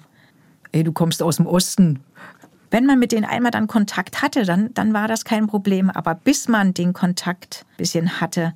ey, 0.71 0.83
du 0.83 0.91
kommst 0.91 1.23
aus 1.23 1.37
dem 1.37 1.47
Osten. 1.47 2.01
Wenn 2.69 2.85
man 2.85 2.99
mit 2.99 3.11
denen 3.11 3.25
einmal 3.25 3.51
dann 3.51 3.65
Kontakt 3.65 4.21
hatte, 4.21 4.43
dann, 4.43 4.71
dann 4.75 4.93
war 4.93 5.07
das 5.07 5.25
kein 5.25 5.47
Problem. 5.47 5.89
Aber 5.89 6.13
bis 6.13 6.47
man 6.47 6.75
den 6.75 6.93
Kontakt 6.93 7.65
ein 7.71 7.77
bisschen 7.77 8.21
hatte, 8.21 8.53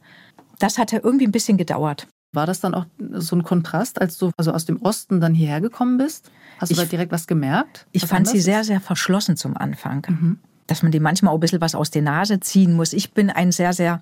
das 0.59 0.77
hatte 0.77 0.97
irgendwie 0.97 1.25
ein 1.25 1.31
bisschen 1.31 1.57
gedauert. 1.57 2.07
War 2.35 2.45
das 2.45 2.59
dann 2.59 2.73
auch 2.73 2.85
so 3.13 3.35
ein 3.35 3.43
Kontrast, 3.43 4.01
als 4.01 4.17
du 4.17 4.31
also 4.37 4.51
aus 4.51 4.65
dem 4.65 4.81
Osten 4.81 5.21
dann 5.21 5.33
hierher 5.33 5.61
gekommen 5.61 5.97
bist? 5.97 6.31
Hast 6.59 6.71
du 6.71 6.75
da 6.75 6.85
direkt 6.85 7.11
was 7.11 7.27
gemerkt? 7.27 7.87
Ich 7.91 8.05
fand 8.05 8.27
sie 8.27 8.39
sehr, 8.39 8.63
sehr 8.63 8.81
verschlossen 8.81 9.37
zum 9.37 9.57
Anfang. 9.57 10.05
Mhm. 10.07 10.39
Dass 10.67 10.83
man 10.83 10.91
dem 10.91 11.03
manchmal 11.03 11.31
auch 11.31 11.37
ein 11.37 11.41
bisschen 11.41 11.61
was 11.61 11.75
aus 11.75 11.91
der 11.91 12.01
Nase 12.01 12.39
ziehen 12.39 12.73
muss. 12.73 12.93
Ich 12.93 13.13
bin 13.13 13.29
ein 13.29 13.51
sehr, 13.51 13.73
sehr 13.73 14.01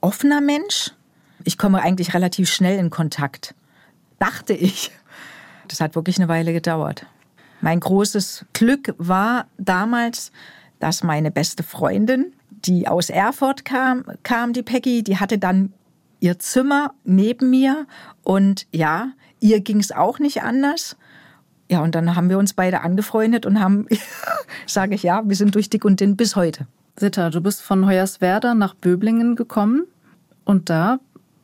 offener 0.00 0.40
Mensch. 0.40 0.92
Ich 1.44 1.58
komme 1.58 1.82
eigentlich 1.82 2.14
relativ 2.14 2.48
schnell 2.48 2.78
in 2.78 2.90
Kontakt. 2.90 3.54
Dachte 4.18 4.52
ich. 4.52 4.90
Das 5.68 5.80
hat 5.80 5.94
wirklich 5.94 6.18
eine 6.18 6.28
Weile 6.28 6.52
gedauert. 6.52 7.06
Mein 7.60 7.80
großes 7.80 8.44
Glück 8.52 8.94
war 8.98 9.46
damals, 9.56 10.32
dass 10.78 11.02
meine 11.02 11.30
beste 11.30 11.62
Freundin, 11.62 12.34
die 12.50 12.86
aus 12.86 13.08
Erfurt 13.08 13.64
kam, 13.64 14.04
kam 14.22 14.52
die 14.52 14.62
Peggy, 14.62 15.02
die 15.02 15.18
hatte 15.18 15.38
dann 15.38 15.72
ihr 16.24 16.38
Zimmer 16.38 16.94
neben 17.04 17.50
mir 17.50 17.86
und 18.22 18.66
ja, 18.72 19.12
ihr 19.40 19.60
ging 19.60 19.78
es 19.78 19.92
auch 19.92 20.18
nicht 20.18 20.42
anders. 20.42 20.96
Ja, 21.70 21.82
und 21.82 21.94
dann 21.94 22.16
haben 22.16 22.30
wir 22.30 22.38
uns 22.38 22.54
beide 22.54 22.80
angefreundet 22.80 23.44
und 23.44 23.60
haben, 23.60 23.86
sage 24.66 24.94
ich 24.94 25.02
ja, 25.02 25.22
wir 25.26 25.36
sind 25.36 25.54
durch 25.54 25.68
dick 25.68 25.84
und 25.84 26.00
dünn 26.00 26.16
bis 26.16 26.34
heute. 26.34 26.66
Sitta, 26.98 27.28
du 27.28 27.42
bist 27.42 27.60
von 27.60 27.86
Hoyerswerda 27.86 28.54
nach 28.54 28.72
Böblingen 28.74 29.36
gekommen 29.36 29.84
und 30.46 30.70
da 30.70 30.98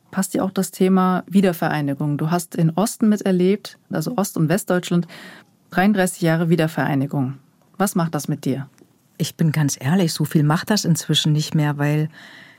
passt 0.09 0.33
dir 0.33 0.43
auch 0.43 0.51
das 0.51 0.71
Thema 0.71 1.23
Wiedervereinigung. 1.27 2.17
Du 2.17 2.31
hast 2.31 2.55
in 2.55 2.71
Osten 2.71 3.07
miterlebt, 3.07 3.77
also 3.91 4.17
Ost- 4.17 4.35
und 4.35 4.49
Westdeutschland, 4.49 5.07
33 5.69 6.23
Jahre 6.23 6.49
Wiedervereinigung. 6.49 7.35
Was 7.77 7.93
macht 7.93 8.15
das 8.15 8.27
mit 8.27 8.45
dir? 8.45 8.67
Ich 9.19 9.35
bin 9.35 9.51
ganz 9.51 9.77
ehrlich, 9.79 10.11
so 10.11 10.25
viel 10.25 10.41
macht 10.43 10.71
das 10.71 10.85
inzwischen 10.85 11.33
nicht 11.33 11.53
mehr, 11.53 11.77
weil 11.77 12.09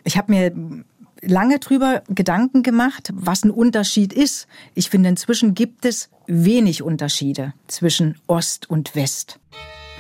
ich 0.05 0.17
habe 0.17 0.33
mir 0.33 0.85
lange 1.23 1.59
drüber 1.59 2.03
Gedanken 2.09 2.63
gemacht, 2.63 3.11
was 3.15 3.45
ein 3.45 3.51
Unterschied 3.51 4.13
ist. 4.13 4.47
Ich 4.75 4.91
finde, 4.91 5.09
inzwischen 5.09 5.55
gibt 5.55 5.85
es 5.85 6.11
wenig 6.27 6.83
Unterschiede 6.83 7.55
zwischen 7.67 8.17
Ost 8.27 8.69
und 8.69 8.95
West. 8.95 9.39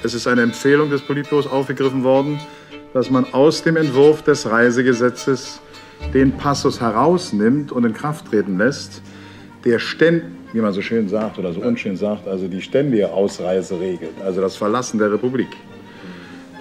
Es 0.02 0.14
ist 0.14 0.26
eine 0.26 0.43
Empfehlung 0.43 0.91
des 0.91 1.00
Politbüros 1.02 1.47
aufgegriffen 1.47 2.02
worden, 2.02 2.41
dass 2.93 3.11
man 3.11 3.33
aus 3.33 3.62
dem 3.62 3.76
Entwurf 3.76 4.23
des 4.23 4.47
Reisegesetzes 4.47 5.61
den 6.12 6.33
Passus 6.33 6.81
herausnimmt 6.81 7.73
und 7.73 7.85
in 7.85 7.95
Kraft 7.95 8.26
treten 8.26 8.59
lässt, 8.59 9.02
der 9.64 9.79
ständig, 9.79 10.25
wie 10.52 10.61
man 10.61 10.73
so 10.73 10.83
schön 10.83 11.09
sagt 11.09 11.38
oder 11.38 11.52
so 11.52 11.61
unschön 11.61 11.97
sagt, 11.97 12.26
also 12.26 12.49
die 12.49 12.61
ständige 12.61 13.11
Ausreise 13.11 13.79
regelt, 13.79 14.21
also 14.23 14.41
das 14.41 14.57
Verlassen 14.57 14.99
der 14.99 15.12
Republik. 15.12 15.49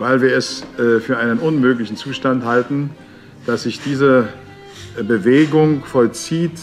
weil 0.01 0.19
wir 0.19 0.35
es 0.35 0.63
äh, 0.79 0.99
für 0.99 1.17
einen 1.19 1.37
unmöglichen 1.37 1.95
Zustand 1.95 2.43
halten, 2.43 2.89
dass 3.45 3.63
sich 3.63 3.79
diese 3.81 4.29
Bewegung 5.03 5.83
vollzieht 5.83 6.59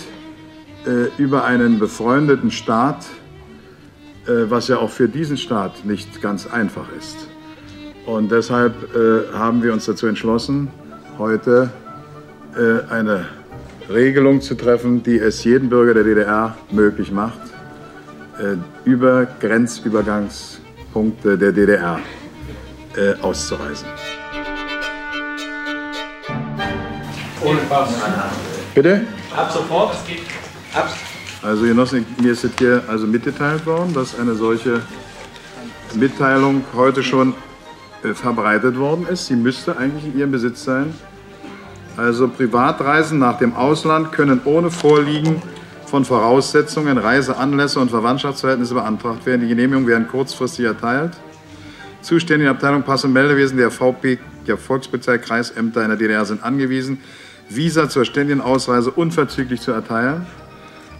äh, 0.86 1.08
über 1.20 1.44
einen 1.44 1.78
befreundeten 1.78 2.50
Staat, 2.50 3.06
äh, 4.26 4.50
was 4.50 4.68
ja 4.68 4.78
auch 4.78 4.90
für 4.90 5.08
diesen 5.08 5.36
Staat 5.36 5.84
nicht 5.84 6.20
ganz 6.22 6.46
einfach 6.46 6.86
ist. 6.96 7.28
Und 8.06 8.30
deshalb 8.30 8.74
äh, 8.94 9.32
haben 9.34 9.62
wir 9.62 9.72
uns 9.72 9.86
dazu 9.86 10.06
entschlossen, 10.06 10.70
heute 11.18 11.70
äh, 12.56 12.80
eine 12.90 13.26
Regelung 13.90 14.40
zu 14.40 14.54
treffen, 14.54 15.02
die 15.02 15.18
es 15.18 15.44
jedem 15.44 15.68
Bürger 15.68 15.94
der 15.94 16.04
DDR 16.04 16.56
möglich 16.70 17.10
macht, 17.10 17.40
äh, 18.38 18.56
über 18.84 19.26
Grenzübergangspunkte 19.40 21.36
der 21.38 21.52
DDR 21.52 22.00
äh, 22.96 23.14
auszureisen. 23.22 23.86
Ohne 27.42 27.60
Pass. 27.68 27.90
Bitte? 28.74 29.02
Ab 29.36 29.50
sofort. 29.52 29.96
Ab. 30.74 30.88
Also 31.42 31.64
Genossen, 31.64 32.04
mir 32.20 32.32
ist 32.32 32.46
hier 32.58 32.82
also 32.88 33.06
mitgeteilt 33.06 33.64
worden, 33.64 33.94
dass 33.94 34.18
eine 34.18 34.34
solche 34.34 34.80
Mitteilung 35.94 36.64
heute 36.74 37.02
schon 37.02 37.34
äh, 38.02 38.12
verbreitet 38.12 38.76
worden 38.78 39.06
ist. 39.08 39.26
Sie 39.26 39.36
müsste 39.36 39.76
eigentlich 39.76 40.04
in 40.04 40.18
Ihrem 40.18 40.32
Besitz 40.32 40.64
sein. 40.64 40.92
Also 41.96 42.28
Privatreisen 42.28 43.18
nach 43.18 43.38
dem 43.38 43.54
Ausland 43.54 44.12
können 44.12 44.40
ohne 44.44 44.70
Vorliegen 44.70 45.42
von 45.86 46.04
Voraussetzungen, 46.04 46.98
Reiseanlässe 46.98 47.80
und 47.80 47.90
Verwandtschaftsverhältnisse 47.90 48.74
beantragt 48.74 49.24
werden. 49.26 49.42
Die 49.42 49.48
Genehmigungen 49.48 49.88
werden 49.88 50.08
kurzfristig 50.08 50.64
erteilt. 50.66 51.12
Zuständige 52.02 52.50
Abteilung 52.50 52.82
Pass- 52.82 53.04
und 53.04 53.12
Meldewesen 53.12 53.58
der 53.58 53.70
VP, 53.70 54.18
der 54.46 54.56
Volkspolizei, 54.56 55.18
Kreisämter 55.18 55.82
in 55.82 55.88
der 55.88 55.96
DDR 55.96 56.24
sind 56.24 56.42
angewiesen, 56.44 57.00
Visa 57.48 57.88
zur 57.88 58.04
ständigen 58.04 58.40
Ausreise 58.40 58.90
unverzüglich 58.90 59.60
zu 59.60 59.72
erteilen, 59.72 60.26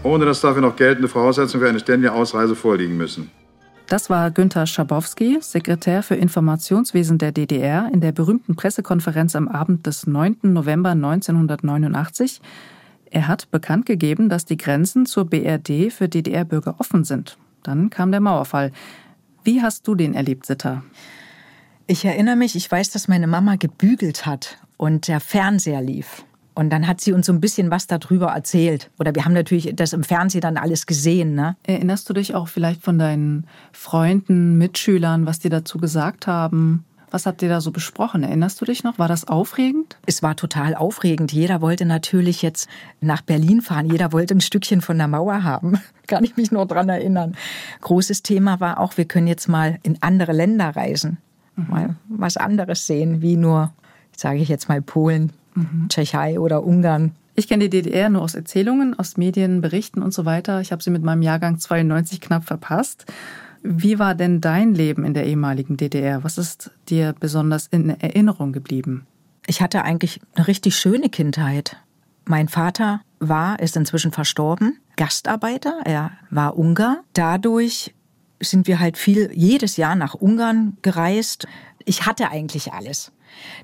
ohne 0.02 0.25
dass 0.25 0.40
dafür 0.40 0.62
noch 0.62 0.76
geltende 0.76 1.09
Voraussetzungen 1.09 1.62
für 1.62 1.69
eine 1.69 1.81
ständige 1.81 2.12
Ausreise 2.12 2.57
vorliegen 2.57 2.97
müssen. 2.97 3.31
Das 3.87 4.11
war 4.11 4.31
Günther 4.31 4.67
Schabowski, 4.67 5.38
Sekretär 5.40 6.02
für 6.02 6.14
Informationswesen 6.14 7.17
der 7.17 7.33
DDR, 7.33 7.88
in 7.93 8.02
der 8.02 8.12
berühmten 8.12 8.55
Pressekonferenz 8.55 9.35
am 9.35 9.49
Abend 9.49 9.87
des 9.87 10.07
9. 10.07 10.37
November 10.43 10.90
1989. 10.90 12.43
Er 13.11 13.28
hat 13.28 13.50
bekannt 13.50 13.87
gegeben, 13.87 14.28
dass 14.28 14.45
die 14.45 14.59
Grenzen 14.59 15.07
zur 15.07 15.25
BRD 15.25 15.90
für 15.90 16.09
DDR-Bürger 16.09 16.76
offen 16.78 17.05
sind. 17.05 17.38
Dann 17.62 17.88
kam 17.88 18.11
der 18.11 18.21
Mauerfall. 18.21 18.73
Wie 19.43 19.62
hast 19.62 19.88
du 19.88 19.95
den 19.95 20.12
erlebt, 20.12 20.45
Sitter? 20.45 20.83
Ich 21.87 22.05
erinnere 22.05 22.37
mich, 22.37 22.55
ich 22.57 22.71
weiß, 22.71 22.90
dass 22.90 23.09
meine 23.09 23.26
Mama 23.26 23.57
gebügelt 23.57 24.26
hat 24.26 24.59
und 24.76 25.09
der 25.09 25.21
Fernseher 25.21 25.81
lief. 25.81 26.25
Und 26.59 26.71
dann 26.71 26.88
hat 26.88 27.00
sie 27.00 27.12
uns 27.12 27.27
so 27.27 27.33
ein 27.33 27.41
bisschen 27.41 27.71
was 27.71 27.87
darüber 27.87 28.33
erzählt. 28.33 28.91
Oder 28.99 29.15
wir 29.15 29.25
haben 29.25 29.33
natürlich 29.33 29.71
das 29.77 29.93
im 29.93 30.03
Fernsehen 30.03 30.41
dann 30.41 30.57
alles 30.57 30.87
gesehen. 30.87 31.37
Ne? 31.37 31.57
Erinnerst 31.62 32.11
du 32.11 32.15
dich 32.15 32.35
auch 32.35 32.49
vielleicht 32.49 32.83
von 32.83 32.99
deinen 32.99 33.47
Freunden, 33.71 34.59
Mitschülern, 34.59 35.25
was 35.25 35.38
die 35.38 35.50
dazu 35.50 35.79
gesagt 35.79 36.27
haben? 36.27 36.85
Was 37.12 37.27
habt 37.27 37.43
ihr 37.43 37.49
da 37.49 37.61
so 37.61 37.71
besprochen? 37.71 38.25
Erinnerst 38.25 38.61
du 38.61 38.65
dich 38.65 38.83
noch? 38.83 38.99
War 38.99 39.07
das 39.07 39.29
aufregend? 39.29 39.99
Es 40.05 40.21
war 40.25 40.35
total 40.35 40.75
aufregend. 40.75 41.33
Jeder 41.33 41.61
wollte 41.61 41.85
natürlich 41.85 42.43
jetzt 42.43 42.69
nach 43.00 43.23
Berlin 43.23 43.62
fahren. 43.62 43.88
Jeder 43.88 44.12
wollte 44.12 44.35
ein 44.35 44.41
Stückchen 44.41 44.81
von 44.81 44.99
der 44.99 45.07
Mauer 45.07 45.45
haben. 45.45 45.79
Kann 46.09 46.25
ich 46.25 46.37
mich 46.37 46.50
nur 46.50 46.67
dran 46.67 46.88
erinnern. 46.88 47.37
Großes 47.83 48.25
Thema 48.25 48.59
war 48.59 48.81
auch, 48.81 48.97
wir 48.97 49.05
können 49.05 49.29
jetzt 49.29 49.49
mal 49.49 49.79
in 49.85 49.97
andere 50.03 50.33
Länder 50.33 50.75
reisen. 50.75 51.19
Mhm. 51.55 51.67
Mal 51.69 51.97
was 52.09 52.37
anderes 52.37 52.85
sehen, 52.88 53.23
wie 53.23 53.37
nur, 53.37 53.73
sage 54.17 54.41
ich 54.41 54.49
jetzt 54.49 54.69
mal, 54.69 54.83
Polen, 54.83 55.33
mhm. 55.59 55.88
Tschechei 55.88 56.38
oder 56.38 56.65
Ungarn. 56.65 57.12
Ich 57.35 57.49
kenne 57.49 57.69
die 57.69 57.83
DDR 57.83 58.09
nur 58.09 58.23
aus 58.23 58.35
Erzählungen, 58.35 58.99
aus 58.99 59.17
Medien, 59.17 59.61
Berichten 59.61 60.03
und 60.03 60.12
so 60.12 60.25
weiter. 60.25 60.61
Ich 60.61 60.73
habe 60.73 60.83
sie 60.83 60.91
mit 60.91 61.05
meinem 61.05 61.23
Jahrgang 61.23 61.59
92 61.59 62.21
knapp 62.21 62.45
verpasst. 62.45 63.07
Wie 63.62 63.99
war 63.99 64.15
denn 64.15 64.41
dein 64.41 64.75
Leben 64.75 65.05
in 65.05 65.15
der 65.15 65.27
ehemaligen 65.27 65.77
DDR? 65.77 66.25
Was 66.25 66.38
ist 66.38 66.71
dir 66.88 67.15
besonders 67.19 67.67
in 67.67 67.91
Erinnerung 67.91 68.53
geblieben? 68.53 69.07
Ich 69.47 69.61
hatte 69.62 69.83
eigentlich 69.83 70.21
eine 70.35 70.49
richtig 70.49 70.77
schöne 70.77 71.09
Kindheit. 71.09 71.77
Mein 72.25 72.49
Vater 72.49 73.00
war, 73.21 73.59
ist 73.61 73.77
inzwischen 73.77 74.12
verstorben, 74.12 74.79
Gastarbeiter. 74.97 75.81
Er 75.85 76.12
war 76.31 76.59
Ungar. 76.59 77.05
Dadurch 77.15 77.95
sind 78.41 78.67
wir 78.67 78.81
halt 78.81 78.99
viel 78.99 79.31
jedes 79.33 79.77
Jahr 79.77 79.95
nach 79.95 80.15
Ungarn 80.15 80.77
gereist. 80.83 81.47
Ich 81.88 82.04
hatte 82.04 82.30
eigentlich 82.30 82.75
alles. 82.75 83.12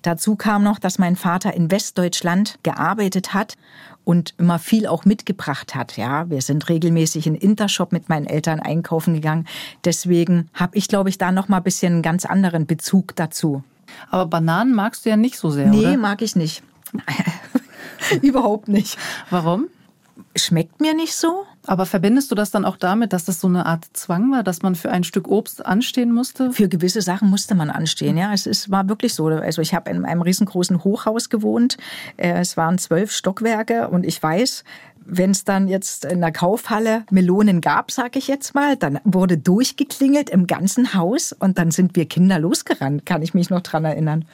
Dazu 0.00 0.35
kam 0.35 0.62
noch, 0.62 0.78
dass 0.78 0.99
mein 0.99 1.14
Vater 1.14 1.52
in 1.52 1.71
Westdeutschland 1.71 2.59
gearbeitet 2.62 3.35
hat 3.35 3.59
und 4.04 4.33
immer 4.38 4.59
viel 4.59 4.87
auch 4.87 5.04
mitgebracht 5.04 5.75
hat. 5.75 5.99
Ja, 5.99 6.31
wir 6.31 6.40
sind 6.40 6.71
regelmäßig 6.71 7.26
in 7.26 7.35
Intershop 7.35 7.93
mit 7.93 8.09
meinen 8.09 8.25
Eltern 8.26 8.61
einkaufen 8.61 9.12
gegangen. 9.12 9.47
Deswegen 9.85 10.49
habe 10.54 10.75
ich, 10.76 10.88
glaube 10.88 11.11
ich, 11.11 11.19
da 11.19 11.33
noch 11.33 11.49
mal 11.49 11.59
ein 11.59 11.64
bisschen 11.64 11.93
einen 11.93 12.02
ganz 12.02 12.25
anderen 12.25 12.64
Bezug 12.64 13.14
dazu. 13.14 13.62
Aber 14.11 14.25
Bananen 14.25 14.75
magst 14.75 15.04
du 15.04 15.11
ja 15.11 15.19
nicht 15.19 15.37
so 15.37 15.50
sehr, 15.50 15.66
nee, 15.66 15.81
oder? 15.81 15.90
Nee, 15.90 15.97
mag 15.99 16.23
ich 16.23 16.35
nicht. 16.35 16.62
Überhaupt 18.23 18.69
nicht. 18.69 18.97
Warum? 19.28 19.69
Schmeckt 20.37 20.81
mir 20.81 20.95
nicht 20.95 21.14
so. 21.14 21.45
Aber 21.67 21.87
verbindest 21.87 22.31
du 22.31 22.35
das 22.35 22.50
dann 22.50 22.64
auch 22.64 22.76
damit, 22.76 23.12
dass 23.12 23.25
das 23.25 23.41
so 23.41 23.47
eine 23.47 23.67
Art 23.67 23.85
Zwang 23.93 24.33
war, 24.33 24.43
dass 24.43 24.62
man 24.62 24.75
für 24.75 24.91
ein 24.91 25.05
Stück 25.05 25.29
Obst 25.29 25.64
anstehen 25.64 26.12
musste? 26.12 26.53
Für 26.53 26.69
gewisse 26.69 27.03
Sachen 27.03 27.31
musste 27.31 27.55
man 27.55 27.71
anstehen, 27.71 28.17
ja. 28.17 28.33
Es 28.33 28.47
ist, 28.47 28.71
war 28.71 28.88
wirklich 28.88 29.14
so. 29.14 29.26
Also 29.26 29.62
ich 29.62 29.75
habe 29.75 29.91
in 29.91 30.05
einem 30.05 30.23
riesengroßen 30.23 30.83
Hochhaus 30.83 31.31
gewohnt. 31.31 31.76
Äh, 32.17 32.41
es 32.41 32.57
waren 32.57 32.79
zwölf 32.79 33.12
Stockwerke 33.12 33.88
und 33.88 34.05
ich 34.05 34.21
weiß, 34.21 34.64
wenn 35.07 35.31
es 35.31 35.45
dann 35.45 35.69
jetzt 35.69 36.05
in 36.05 36.21
der 36.21 36.33
Kaufhalle 36.33 37.05
Melonen 37.11 37.61
gab, 37.61 37.91
sage 37.91 38.19
ich 38.19 38.26
jetzt 38.26 38.55
mal, 38.55 38.76
dann 38.76 39.00
wurde 39.05 39.38
durchgeklingelt 39.38 40.31
im 40.31 40.47
ganzen 40.47 40.95
Haus 40.95 41.33
und 41.33 41.59
dann 41.59 41.71
sind 41.71 41.95
wir 41.95 42.07
Kinder 42.07 42.38
losgerannt, 42.38 43.07
kann 43.07 43.23
ich 43.23 43.35
mich 43.35 43.50
noch 43.50 43.61
dran 43.61 43.85
erinnern. 43.85 44.25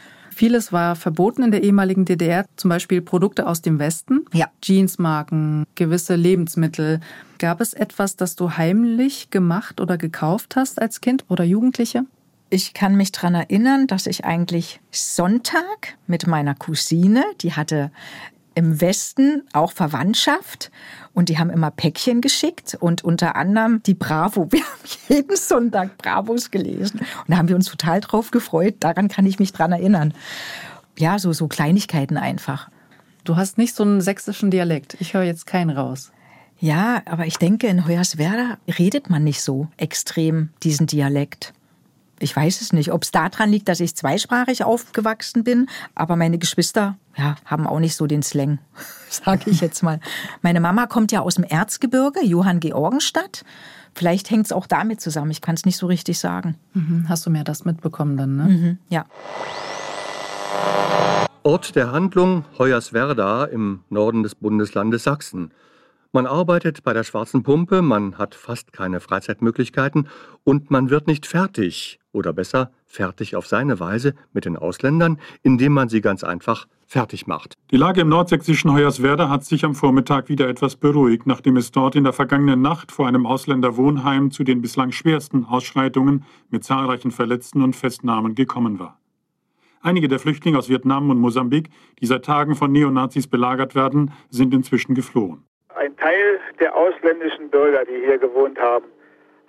Vieles 0.40 0.72
war 0.72 0.96
verboten 0.96 1.42
in 1.42 1.50
der 1.50 1.62
ehemaligen 1.62 2.06
DDR, 2.06 2.46
zum 2.56 2.70
Beispiel 2.70 3.02
Produkte 3.02 3.46
aus 3.46 3.60
dem 3.60 3.78
Westen, 3.78 4.24
ja. 4.32 4.46
Jeansmarken, 4.62 5.66
gewisse 5.74 6.14
Lebensmittel. 6.14 7.00
Gab 7.38 7.60
es 7.60 7.74
etwas, 7.74 8.16
das 8.16 8.36
du 8.36 8.52
heimlich 8.56 9.28
gemacht 9.28 9.82
oder 9.82 9.98
gekauft 9.98 10.56
hast 10.56 10.80
als 10.80 11.02
Kind 11.02 11.26
oder 11.28 11.44
Jugendliche? 11.44 12.06
Ich 12.48 12.72
kann 12.72 12.96
mich 12.96 13.12
daran 13.12 13.34
erinnern, 13.34 13.86
dass 13.86 14.06
ich 14.06 14.24
eigentlich 14.24 14.80
Sonntag 14.90 15.98
mit 16.06 16.26
meiner 16.26 16.54
Cousine, 16.54 17.22
die 17.42 17.52
hatte 17.52 17.90
im 18.60 18.82
Westen 18.82 19.42
auch 19.54 19.72
Verwandtschaft 19.72 20.70
und 21.14 21.30
die 21.30 21.38
haben 21.38 21.48
immer 21.48 21.70
Päckchen 21.70 22.20
geschickt 22.20 22.76
und 22.78 23.02
unter 23.02 23.34
anderem 23.34 23.82
die 23.82 23.94
Bravo. 23.94 24.48
Wir 24.52 24.60
haben 24.60 24.80
jeden 25.08 25.34
Sonntag 25.34 25.96
Bravos 25.96 26.50
gelesen 26.50 27.00
und 27.00 27.28
da 27.28 27.38
haben 27.38 27.48
wir 27.48 27.56
uns 27.56 27.70
total 27.70 28.00
drauf 28.00 28.30
gefreut. 28.30 28.76
Daran 28.80 29.08
kann 29.08 29.24
ich 29.24 29.38
mich 29.38 29.54
dran 29.54 29.72
erinnern. 29.72 30.12
Ja, 30.98 31.18
so, 31.18 31.32
so 31.32 31.48
Kleinigkeiten 31.48 32.18
einfach. 32.18 32.68
Du 33.24 33.36
hast 33.36 33.56
nicht 33.56 33.74
so 33.74 33.82
einen 33.82 34.02
sächsischen 34.02 34.50
Dialekt. 34.50 34.96
Ich 35.00 35.14
höre 35.14 35.22
jetzt 35.22 35.46
keinen 35.46 35.70
raus. 35.70 36.12
Ja, 36.58 37.00
aber 37.06 37.24
ich 37.24 37.38
denke, 37.38 37.66
in 37.66 37.86
Hoyerswerda 37.86 38.58
redet 38.78 39.08
man 39.08 39.24
nicht 39.24 39.40
so 39.40 39.68
extrem 39.78 40.50
diesen 40.62 40.86
Dialekt. 40.86 41.54
Ich 42.22 42.36
weiß 42.36 42.60
es 42.60 42.74
nicht, 42.74 42.92
ob 42.92 43.02
es 43.02 43.10
daran 43.12 43.50
liegt, 43.50 43.66
dass 43.68 43.80
ich 43.80 43.96
zweisprachig 43.96 44.62
aufgewachsen 44.62 45.42
bin, 45.42 45.68
aber 45.94 46.16
meine 46.16 46.36
Geschwister 46.36 46.98
ja, 47.16 47.36
haben 47.46 47.66
auch 47.66 47.80
nicht 47.80 47.96
so 47.96 48.06
den 48.06 48.22
Slang, 48.22 48.58
sage 49.08 49.50
ich 49.50 49.62
jetzt 49.62 49.82
mal. 49.82 50.00
Meine 50.42 50.60
Mama 50.60 50.86
kommt 50.86 51.12
ja 51.12 51.20
aus 51.20 51.36
dem 51.36 51.44
Erzgebirge, 51.44 52.22
Johann 52.22 52.60
Georgenstadt. 52.60 53.42
Vielleicht 53.94 54.30
hängt 54.30 54.46
es 54.46 54.52
auch 54.52 54.66
damit 54.66 55.00
zusammen, 55.00 55.30
ich 55.30 55.40
kann 55.40 55.54
es 55.54 55.64
nicht 55.64 55.78
so 55.78 55.86
richtig 55.86 56.18
sagen. 56.18 56.56
Mhm. 56.74 57.06
Hast 57.08 57.24
du 57.24 57.30
mir 57.30 57.42
das 57.42 57.64
mitbekommen 57.64 58.18
dann, 58.18 58.36
ne? 58.36 58.44
Mhm, 58.44 58.78
ja. 58.90 59.06
Ort 61.42 61.74
der 61.74 61.90
Handlung 61.90 62.44
Hoyerswerda 62.58 63.46
im 63.46 63.80
Norden 63.88 64.22
des 64.22 64.34
Bundeslandes 64.34 65.04
Sachsen. 65.04 65.52
Man 66.12 66.26
arbeitet 66.26 66.82
bei 66.82 66.92
der 66.92 67.04
schwarzen 67.04 67.44
Pumpe, 67.44 67.82
man 67.82 68.18
hat 68.18 68.34
fast 68.34 68.72
keine 68.72 69.00
Freizeitmöglichkeiten 69.00 70.08
und 70.44 70.70
man 70.70 70.90
wird 70.90 71.06
nicht 71.06 71.24
fertig, 71.24 71.99
oder 72.12 72.32
besser 72.32 72.70
fertig 72.86 73.36
auf 73.36 73.46
seine 73.46 73.80
Weise 73.80 74.14
mit 74.32 74.44
den 74.44 74.56
Ausländern, 74.56 75.18
indem 75.42 75.72
man 75.72 75.88
sie 75.88 76.00
ganz 76.00 76.24
einfach 76.24 76.66
fertig 76.86 77.26
macht. 77.26 77.54
Die 77.70 77.76
Lage 77.76 78.00
im 78.00 78.08
nordsächsischen 78.08 78.72
Hoyerswerda 78.72 79.28
hat 79.28 79.44
sich 79.44 79.64
am 79.64 79.74
Vormittag 79.74 80.28
wieder 80.28 80.48
etwas 80.48 80.76
beruhigt, 80.76 81.26
nachdem 81.26 81.56
es 81.56 81.70
dort 81.70 81.94
in 81.94 82.04
der 82.04 82.12
vergangenen 82.12 82.62
Nacht 82.62 82.90
vor 82.90 83.06
einem 83.06 83.26
Ausländerwohnheim 83.26 84.30
zu 84.30 84.42
den 84.42 84.60
bislang 84.60 84.90
schwersten 84.90 85.44
Ausschreitungen 85.44 86.24
mit 86.50 86.64
zahlreichen 86.64 87.12
Verletzten 87.12 87.62
und 87.62 87.76
Festnahmen 87.76 88.34
gekommen 88.34 88.80
war. 88.80 88.98
Einige 89.82 90.08
der 90.08 90.18
Flüchtlinge 90.18 90.58
aus 90.58 90.68
Vietnam 90.68 91.08
und 91.08 91.18
Mosambik, 91.18 91.70
die 92.00 92.06
seit 92.06 92.24
Tagen 92.24 92.54
von 92.54 92.70
Neonazis 92.70 93.28
belagert 93.28 93.74
werden, 93.74 94.12
sind 94.28 94.52
inzwischen 94.52 94.94
geflohen. 94.94 95.44
Ein 95.74 95.96
Teil 95.96 96.38
der 96.58 96.76
ausländischen 96.76 97.48
Bürger, 97.48 97.84
die 97.86 98.04
hier 98.04 98.18
gewohnt 98.18 98.58
haben, 98.58 98.84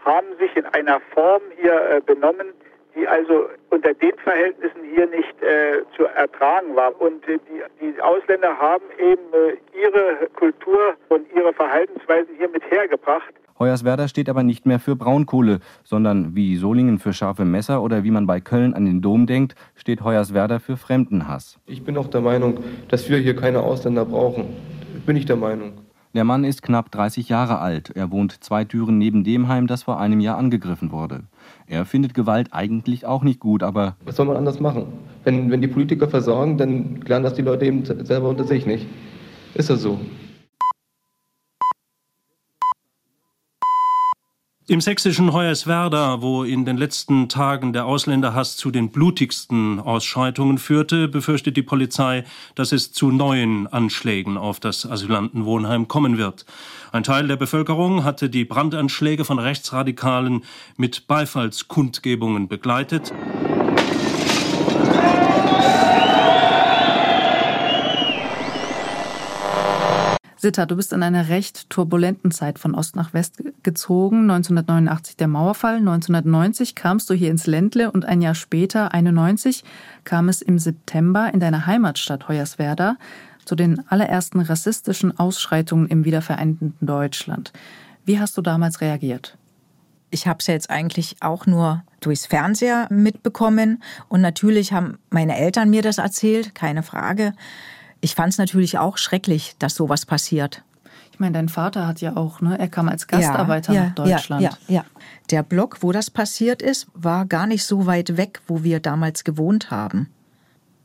haben 0.05 0.27
sich 0.39 0.55
in 0.55 0.65
einer 0.65 0.99
Form 1.13 1.41
hier 1.59 1.73
äh, 1.73 2.01
benommen, 2.01 2.47
die 2.95 3.07
also 3.07 3.47
unter 3.69 3.93
den 3.93 4.17
Verhältnissen 4.23 4.81
hier 4.93 5.07
nicht 5.07 5.41
äh, 5.41 5.83
zu 5.95 6.05
ertragen 6.05 6.75
war. 6.75 6.99
Und 6.99 7.27
äh, 7.27 7.39
die, 7.49 7.61
die, 7.93 8.01
Ausländer 8.01 8.57
haben 8.57 8.83
eben 8.99 9.21
äh, 9.33 9.57
ihre 9.79 10.27
Kultur 10.35 10.95
und 11.09 11.25
ihre 11.35 11.53
Verhaltensweisen 11.53 12.35
hier 12.37 12.49
mit 12.49 12.69
hergebracht. 12.69 13.33
Hoyerswerda 13.59 14.07
steht 14.07 14.27
aber 14.27 14.41
nicht 14.41 14.65
mehr 14.65 14.79
für 14.79 14.95
Braunkohle, 14.95 15.59
sondern 15.83 16.35
wie 16.35 16.55
Solingen 16.57 16.97
für 16.97 17.13
scharfe 17.13 17.45
Messer 17.45 17.83
oder 17.83 18.03
wie 18.03 18.09
man 18.09 18.25
bei 18.25 18.39
Köln 18.39 18.73
an 18.73 18.85
den 18.85 19.01
Dom 19.01 19.27
denkt, 19.27 19.53
steht 19.75 20.03
Hoyerswerda 20.03 20.57
für 20.57 20.77
Fremdenhass. 20.77 21.59
Ich 21.67 21.83
bin 21.83 21.95
auch 21.95 22.07
der 22.07 22.21
Meinung, 22.21 22.63
dass 22.89 23.07
wir 23.07 23.19
hier 23.19 23.35
keine 23.35 23.59
Ausländer 23.59 24.03
brauchen. 24.03 24.55
Bin 25.05 25.15
ich 25.15 25.25
der 25.25 25.35
Meinung. 25.35 25.73
Der 26.13 26.25
Mann 26.25 26.43
ist 26.43 26.61
knapp 26.61 26.91
30 26.91 27.29
Jahre 27.29 27.59
alt. 27.59 27.91
Er 27.95 28.11
wohnt 28.11 28.43
zwei 28.43 28.65
Türen 28.65 28.97
neben 28.97 29.23
dem 29.23 29.47
Heim, 29.47 29.67
das 29.67 29.83
vor 29.83 29.97
einem 29.97 30.19
Jahr 30.19 30.37
angegriffen 30.37 30.91
wurde. 30.91 31.21
Er 31.67 31.85
findet 31.85 32.13
Gewalt 32.13 32.49
eigentlich 32.51 33.05
auch 33.05 33.23
nicht 33.23 33.39
gut, 33.39 33.63
aber. 33.63 33.95
Was 34.03 34.17
soll 34.17 34.25
man 34.25 34.35
anders 34.35 34.59
machen? 34.59 34.87
Wenn, 35.23 35.49
wenn 35.51 35.61
die 35.61 35.69
Politiker 35.69 36.09
versorgen, 36.09 36.57
dann 36.57 36.99
klären 36.99 37.23
das 37.23 37.35
die 37.35 37.41
Leute 37.41 37.65
eben 37.65 37.85
selber 37.85 38.27
unter 38.27 38.43
sich 38.43 38.65
nicht. 38.65 38.87
Ist 39.53 39.69
das 39.69 39.81
so? 39.81 40.01
Im 44.71 44.79
sächsischen 44.79 45.33
Hoyerswerda, 45.33 46.21
wo 46.21 46.45
in 46.45 46.63
den 46.63 46.77
letzten 46.77 47.27
Tagen 47.27 47.73
der 47.73 47.85
Ausländerhass 47.85 48.55
zu 48.55 48.71
den 48.71 48.89
blutigsten 48.89 49.81
Ausschreitungen 49.81 50.57
führte, 50.59 51.09
befürchtet 51.09 51.57
die 51.57 51.61
Polizei, 51.61 52.23
dass 52.55 52.71
es 52.71 52.93
zu 52.93 53.11
neuen 53.11 53.67
Anschlägen 53.67 54.37
auf 54.37 54.61
das 54.61 54.89
Asylantenwohnheim 54.89 55.89
kommen 55.89 56.17
wird. 56.17 56.45
Ein 56.93 57.03
Teil 57.03 57.27
der 57.27 57.35
Bevölkerung 57.35 58.05
hatte 58.05 58.29
die 58.29 58.45
Brandanschläge 58.45 59.25
von 59.25 59.39
Rechtsradikalen 59.39 60.45
mit 60.77 61.05
Beifallskundgebungen 61.05 62.47
begleitet. 62.47 63.11
Sitta, 70.41 70.65
du 70.65 70.75
bist 70.75 70.91
in 70.91 71.03
einer 71.03 71.29
recht 71.29 71.69
turbulenten 71.69 72.31
Zeit 72.31 72.57
von 72.57 72.73
Ost 72.73 72.95
nach 72.95 73.13
West 73.13 73.43
gezogen. 73.61 74.21
1989 74.21 75.15
der 75.15 75.27
Mauerfall, 75.27 75.75
1990 75.75 76.73
kamst 76.73 77.11
du 77.11 77.13
hier 77.13 77.29
ins 77.29 77.45
Ländle 77.45 77.91
und 77.91 78.05
ein 78.05 78.23
Jahr 78.23 78.33
später, 78.33 78.91
91, 78.91 79.63
kam 80.03 80.29
es 80.29 80.41
im 80.41 80.57
September 80.57 81.31
in 81.31 81.39
deiner 81.39 81.67
Heimatstadt 81.67 82.27
Hoyerswerda 82.27 82.95
zu 83.45 83.53
den 83.53 83.87
allerersten 83.87 84.39
rassistischen 84.39 85.15
Ausschreitungen 85.19 85.85
im 85.85 86.05
wiedervereinten 86.05 86.73
Deutschland. 86.81 87.53
Wie 88.05 88.19
hast 88.19 88.35
du 88.35 88.41
damals 88.41 88.81
reagiert? 88.81 89.37
Ich 90.09 90.25
habe 90.25 90.39
es 90.39 90.47
ja 90.47 90.55
jetzt 90.55 90.71
eigentlich 90.71 91.17
auch 91.19 91.45
nur 91.45 91.83
durchs 91.99 92.25
Fernseher 92.25 92.87
mitbekommen 92.89 93.83
und 94.09 94.21
natürlich 94.21 94.73
haben 94.73 94.97
meine 95.11 95.37
Eltern 95.37 95.69
mir 95.69 95.83
das 95.83 95.99
erzählt, 95.99 96.55
keine 96.55 96.81
Frage. 96.81 97.33
Ich 98.01 98.15
fand 98.15 98.33
es 98.33 98.37
natürlich 98.39 98.77
auch 98.77 98.97
schrecklich, 98.97 99.55
dass 99.59 99.75
sowas 99.75 100.05
passiert. 100.05 100.63
Ich 101.13 101.19
meine, 101.19 101.33
dein 101.33 101.49
Vater 101.49 101.87
hat 101.87 102.01
ja 102.01 102.17
auch, 102.17 102.41
ne? 102.41 102.57
Er 102.57 102.67
kam 102.67 102.89
als 102.89 103.07
Gastarbeiter 103.07 103.73
ja, 103.73 103.85
nach 103.85 103.95
Deutschland. 103.95 104.41
Ja, 104.41 104.49
ja, 104.67 104.75
ja. 104.75 104.85
Der 105.29 105.43
Block, 105.43 105.77
wo 105.81 105.91
das 105.91 106.09
passiert 106.09 106.61
ist, 106.61 106.87
war 106.93 107.25
gar 107.25 107.45
nicht 107.45 107.63
so 107.63 107.85
weit 107.85 108.17
weg, 108.17 108.41
wo 108.47 108.63
wir 108.63 108.79
damals 108.79 109.23
gewohnt 109.23 109.69
haben. 109.69 110.09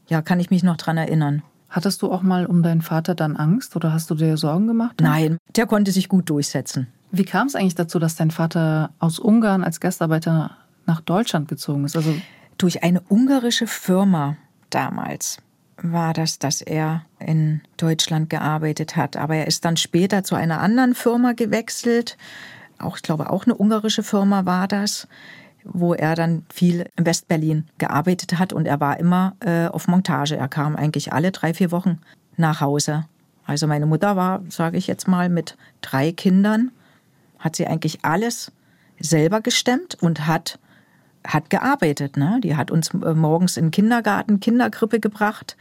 Ja, 0.09 0.23
kann 0.23 0.39
ich 0.39 0.51
mich 0.51 0.63
noch 0.63 0.77
dran 0.77 0.99
erinnern. 0.99 1.43
Hattest 1.69 2.03
du 2.03 2.13
auch 2.13 2.23
mal 2.23 2.47
um 2.47 2.63
deinen 2.63 2.83
Vater 2.83 3.15
dann 3.15 3.37
Angst 3.37 3.77
oder 3.77 3.93
hast 3.93 4.11
du 4.11 4.15
dir 4.15 4.37
Sorgen 4.37 4.67
gemacht? 4.67 4.97
Nein, 5.01 5.39
der 5.57 5.67
konnte 5.67 5.91
sich 5.91 6.09
gut 6.09 6.31
durchsetzen. 6.31 6.87
Wie 7.11 7.25
kam 7.25 7.47
es 7.47 7.55
eigentlich 7.55 7.75
dazu, 7.75 7.99
dass 7.99 8.15
dein 8.15 8.31
Vater 8.31 8.91
aus 8.99 9.19
Ungarn 9.19 9.65
als 9.65 9.81
Gastarbeiter 9.81 10.57
nach 10.87 11.01
Deutschland 11.01 11.49
gezogen 11.49 11.85
ist? 11.85 11.97
Also 11.97 12.15
durch 12.59 12.83
eine 12.83 13.01
ungarische 13.09 13.67
Firma 13.67 14.37
damals 14.71 15.39
war 15.83 16.13
das, 16.13 16.39
dass 16.39 16.63
er 16.63 17.05
in 17.19 17.61
Deutschland 17.77 18.31
gearbeitet 18.31 18.97
hat. 18.97 19.17
Aber 19.17 19.37
er 19.37 19.47
ist 19.47 19.65
dann 19.65 19.77
später 19.77 20.25
zu 20.25 20.35
einer 20.35 20.61
anderen 20.61 20.95
Firma 20.95 21.33
gewechselt. 21.33 22.17
Auch, 22.79 22.97
ich 22.97 23.03
glaube, 23.03 23.31
auch 23.31 23.45
eine 23.45 23.55
ungarische 23.55 24.03
Firma 24.03 24.47
war 24.47 24.69
das, 24.69 25.07
wo 25.65 25.95
er 25.95 26.15
dann 26.15 26.45
viel 26.53 26.89
in 26.97 27.07
Westberlin 27.07 27.67
gearbeitet 27.79 28.39
hat. 28.39 28.53
Und 28.53 28.67
er 28.67 28.81
war 28.81 28.99
immer 28.99 29.37
äh, 29.41 29.67
auf 29.67 29.89
Montage. 29.89 30.37
Er 30.37 30.49
kam 30.49 30.77
eigentlich 30.77 31.13
alle 31.13 31.33
drei, 31.33 31.53
vier 31.53 31.71
Wochen 31.71 32.01
nach 32.37 32.61
Hause. 32.61 33.05
Also 33.45 33.67
meine 33.67 33.87
Mutter 33.87 34.17
war, 34.17 34.43
sage 34.49 34.77
ich 34.77 34.87
jetzt 34.87 35.07
mal, 35.07 35.29
mit 35.29 35.57
drei 35.81 36.13
Kindern, 36.13 36.73
hat 37.39 37.57
sie 37.57 37.67
eigentlich 37.67 38.05
alles 38.05 38.51
selber 38.99 39.41
gestemmt 39.41 39.97
und 40.01 40.27
hat 40.27 40.59
hat 41.27 41.51
gearbeitet. 41.51 42.17
Ne? 42.17 42.41
Die 42.43 42.57
hat 42.57 42.71
uns 42.71 42.91
äh, 42.95 43.15
morgens 43.15 43.57
in 43.57 43.67
den 43.67 43.71
Kindergarten, 43.71 44.41
Kinderkrippe 44.41 45.01
gebracht 45.01 45.57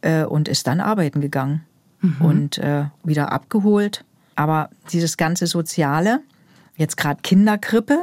äh, 0.00 0.24
und 0.24 0.48
ist 0.48 0.66
dann 0.66 0.80
arbeiten 0.80 1.20
gegangen 1.20 1.64
mhm. 2.00 2.16
und 2.20 2.58
äh, 2.58 2.86
wieder 3.04 3.32
abgeholt. 3.32 4.04
Aber 4.34 4.70
dieses 4.92 5.16
ganze 5.16 5.46
Soziale, 5.46 6.20
jetzt 6.76 6.96
gerade 6.96 7.20
Kinderkrippe, 7.22 7.98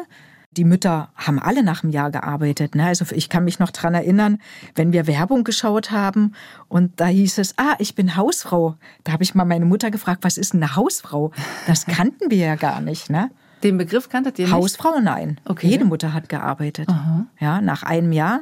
die 0.51 0.63
Mütter 0.63 1.11
haben 1.15 1.39
alle 1.39 1.63
nach 1.63 1.83
einem 1.83 1.91
Jahr 1.91 2.11
gearbeitet. 2.11 2.75
Ne? 2.75 2.85
Also 2.85 3.05
ich 3.11 3.29
kann 3.29 3.45
mich 3.45 3.59
noch 3.59 3.71
dran 3.71 3.93
erinnern, 3.93 4.39
wenn 4.75 4.91
wir 4.93 5.05
Werbung 5.05 5.43
geschaut 5.43 5.91
haben 5.91 6.33
und 6.67 6.99
da 6.99 7.05
hieß 7.05 7.37
es, 7.37 7.57
ah, 7.57 7.75
ich 7.77 7.95
bin 7.95 8.15
Hausfrau. 8.15 8.75
Da 9.03 9.11
habe 9.11 9.23
ich 9.23 9.35
mal 9.35 9.45
meine 9.45 9.65
Mutter 9.65 9.91
gefragt, 9.91 10.23
was 10.23 10.37
ist 10.37 10.55
eine 10.55 10.75
Hausfrau? 10.75 11.31
Das 11.67 11.85
kannten 11.85 12.31
wir 12.31 12.37
ja 12.37 12.55
gar 12.55 12.81
nicht. 12.81 13.09
Ne? 13.09 13.29
Den 13.63 13.77
Begriff 13.77 14.09
kanntet 14.09 14.39
ihr 14.39 14.45
nicht? 14.45 14.53
Hausfrau, 14.53 14.99
nein. 15.01 15.39
Okay. 15.45 15.67
Jede 15.67 15.85
Mutter 15.85 16.13
hat 16.13 16.29
gearbeitet. 16.29 16.87
Aha. 16.89 17.25
Ja, 17.39 17.61
nach 17.61 17.83
einem 17.83 18.11
Jahr 18.11 18.41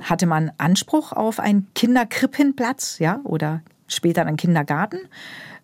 hatte 0.00 0.26
man 0.26 0.52
Anspruch 0.58 1.12
auf 1.12 1.40
einen 1.40 1.66
Kinderkrippenplatz, 1.74 2.98
ja, 2.98 3.20
oder 3.24 3.62
später 3.88 4.24
einen 4.24 4.36
Kindergarten. 4.36 4.98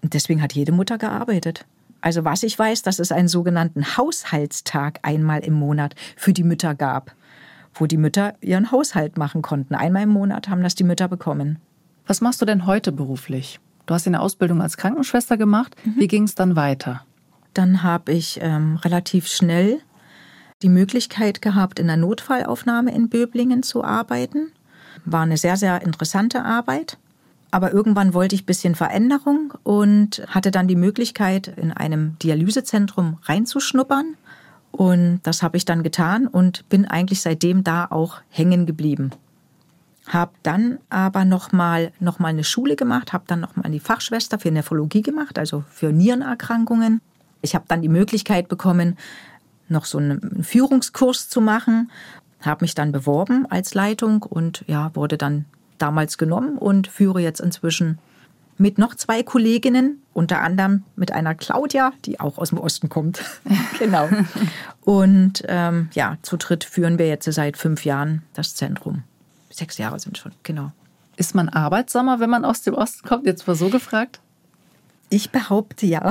Und 0.02 0.14
deswegen 0.14 0.42
hat 0.42 0.52
jede 0.52 0.72
Mutter 0.72 0.98
gearbeitet. 0.98 1.64
Also 2.00 2.24
was 2.24 2.42
ich 2.42 2.58
weiß, 2.58 2.82
dass 2.82 2.98
es 2.98 3.10
einen 3.10 3.28
sogenannten 3.28 3.96
Haushaltstag 3.96 5.00
einmal 5.02 5.40
im 5.40 5.54
Monat 5.54 5.94
für 6.16 6.32
die 6.32 6.44
Mütter 6.44 6.74
gab, 6.74 7.14
wo 7.74 7.86
die 7.86 7.96
Mütter 7.96 8.34
ihren 8.40 8.70
Haushalt 8.70 9.18
machen 9.18 9.42
konnten. 9.42 9.74
Einmal 9.74 10.04
im 10.04 10.10
Monat 10.10 10.48
haben 10.48 10.62
das 10.62 10.74
die 10.74 10.84
Mütter 10.84 11.08
bekommen. 11.08 11.58
Was 12.06 12.20
machst 12.20 12.40
du 12.40 12.46
denn 12.46 12.66
heute 12.66 12.92
beruflich? 12.92 13.60
Du 13.86 13.94
hast 13.94 14.06
eine 14.06 14.20
Ausbildung 14.20 14.62
als 14.62 14.76
Krankenschwester 14.76 15.36
gemacht. 15.36 15.74
Mhm. 15.84 15.94
Wie 15.96 16.08
ging 16.08 16.24
es 16.24 16.34
dann 16.34 16.56
weiter? 16.56 17.04
Dann 17.58 17.82
habe 17.82 18.12
ich 18.12 18.38
ähm, 18.40 18.76
relativ 18.76 19.26
schnell 19.26 19.80
die 20.62 20.68
Möglichkeit 20.68 21.42
gehabt, 21.42 21.80
in 21.80 21.88
der 21.88 21.96
Notfallaufnahme 21.96 22.94
in 22.94 23.08
Böblingen 23.08 23.64
zu 23.64 23.82
arbeiten. 23.82 24.52
War 25.04 25.22
eine 25.22 25.36
sehr, 25.36 25.56
sehr 25.56 25.82
interessante 25.82 26.44
Arbeit. 26.44 26.98
Aber 27.50 27.72
irgendwann 27.72 28.14
wollte 28.14 28.36
ich 28.36 28.42
ein 28.42 28.46
bisschen 28.46 28.76
Veränderung 28.76 29.54
und 29.64 30.22
hatte 30.28 30.52
dann 30.52 30.68
die 30.68 30.76
Möglichkeit, 30.76 31.48
in 31.48 31.72
einem 31.72 32.16
Dialysezentrum 32.20 33.18
reinzuschnuppern. 33.24 34.14
Und 34.70 35.18
das 35.24 35.42
habe 35.42 35.56
ich 35.56 35.64
dann 35.64 35.82
getan 35.82 36.28
und 36.28 36.68
bin 36.68 36.84
eigentlich 36.84 37.22
seitdem 37.22 37.64
da 37.64 37.86
auch 37.86 38.20
hängen 38.28 38.66
geblieben. 38.66 39.10
Habe 40.06 40.30
dann 40.44 40.78
aber 40.90 41.24
nochmal 41.24 41.90
noch 41.98 42.20
mal 42.20 42.28
eine 42.28 42.44
Schule 42.44 42.76
gemacht, 42.76 43.12
habe 43.12 43.24
dann 43.26 43.40
nochmal 43.40 43.68
die 43.72 43.80
Fachschwester 43.80 44.38
für 44.38 44.52
Nephrologie 44.52 45.02
gemacht, 45.02 45.40
also 45.40 45.64
für 45.68 45.90
Nierenerkrankungen. 45.92 47.00
Ich 47.42 47.54
habe 47.54 47.64
dann 47.68 47.82
die 47.82 47.88
Möglichkeit 47.88 48.48
bekommen, 48.48 48.96
noch 49.68 49.84
so 49.84 49.98
einen 49.98 50.42
Führungskurs 50.42 51.28
zu 51.28 51.40
machen, 51.40 51.90
habe 52.40 52.64
mich 52.64 52.74
dann 52.74 52.92
beworben 52.92 53.46
als 53.50 53.74
Leitung 53.74 54.22
und 54.22 54.64
ja, 54.66 54.94
wurde 54.94 55.18
dann 55.18 55.44
damals 55.78 56.18
genommen 56.18 56.58
und 56.58 56.88
führe 56.88 57.20
jetzt 57.20 57.40
inzwischen 57.40 57.98
mit 58.58 58.76
noch 58.76 58.94
zwei 58.94 59.22
Kolleginnen, 59.22 60.02
unter 60.12 60.40
anderem 60.42 60.82
mit 60.96 61.12
einer 61.12 61.34
Claudia, 61.34 61.92
die 62.04 62.18
auch 62.18 62.38
aus 62.38 62.48
dem 62.48 62.58
Osten 62.58 62.88
kommt. 62.88 63.22
genau. 63.78 64.08
Und 64.80 65.44
ähm, 65.46 65.88
ja, 65.92 66.18
zu 66.22 66.36
dritt 66.36 66.64
führen 66.64 66.98
wir 66.98 67.06
jetzt 67.06 67.32
seit 67.32 67.56
fünf 67.56 67.84
Jahren 67.84 68.22
das 68.34 68.56
Zentrum. 68.56 69.04
Sechs 69.50 69.78
Jahre 69.78 70.00
sind 70.00 70.18
schon, 70.18 70.32
genau. 70.42 70.72
Ist 71.16 71.34
man 71.34 71.48
arbeitsamer, 71.48 72.20
wenn 72.20 72.30
man 72.30 72.44
aus 72.44 72.62
dem 72.62 72.74
Osten 72.74 73.06
kommt? 73.08 73.26
Jetzt 73.26 73.46
mal 73.46 73.54
so 73.54 73.70
gefragt. 73.70 74.20
Ich 75.10 75.30
behaupte 75.30 75.86
ja. 75.86 76.10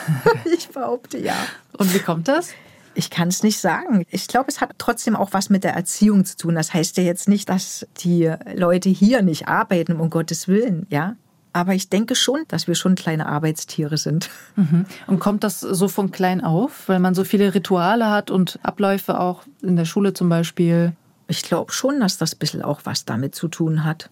ich 0.56 0.68
behaupte 0.68 1.18
ja. 1.18 1.34
Und 1.76 1.92
wie 1.94 1.98
kommt 1.98 2.28
das? 2.28 2.50
Ich 2.94 3.10
kann 3.10 3.28
es 3.28 3.42
nicht 3.42 3.58
sagen. 3.58 4.04
Ich 4.10 4.26
glaube, 4.26 4.46
es 4.48 4.60
hat 4.60 4.70
trotzdem 4.78 5.16
auch 5.16 5.32
was 5.32 5.50
mit 5.50 5.64
der 5.64 5.74
Erziehung 5.74 6.24
zu 6.24 6.36
tun. 6.36 6.54
Das 6.54 6.72
heißt 6.72 6.96
ja 6.96 7.02
jetzt 7.02 7.28
nicht, 7.28 7.48
dass 7.48 7.86
die 7.98 8.32
Leute 8.54 8.88
hier 8.88 9.20
nicht 9.20 9.48
arbeiten, 9.48 9.96
um 9.96 10.08
Gottes 10.08 10.48
Willen, 10.48 10.86
ja. 10.88 11.16
Aber 11.52 11.74
ich 11.74 11.88
denke 11.88 12.14
schon, 12.14 12.44
dass 12.48 12.68
wir 12.68 12.74
schon 12.74 12.94
kleine 12.96 13.26
Arbeitstiere 13.26 13.96
sind. 13.96 14.28
Mhm. 14.56 14.84
Und 15.06 15.20
kommt 15.20 15.42
das 15.42 15.60
so 15.60 15.88
von 15.88 16.10
klein 16.10 16.42
auf, 16.42 16.86
weil 16.86 16.98
man 16.98 17.14
so 17.14 17.24
viele 17.24 17.54
Rituale 17.54 18.10
hat 18.10 18.30
und 18.30 18.58
Abläufe 18.62 19.18
auch 19.18 19.42
in 19.62 19.76
der 19.76 19.86
Schule 19.86 20.12
zum 20.12 20.28
Beispiel? 20.28 20.92
Ich 21.28 21.42
glaube 21.42 21.72
schon, 21.72 22.00
dass 22.00 22.18
das 22.18 22.34
ein 22.34 22.38
bisschen 22.38 22.62
auch 22.62 22.80
was 22.84 23.04
damit 23.04 23.34
zu 23.34 23.48
tun 23.48 23.84
hat. 23.84 24.10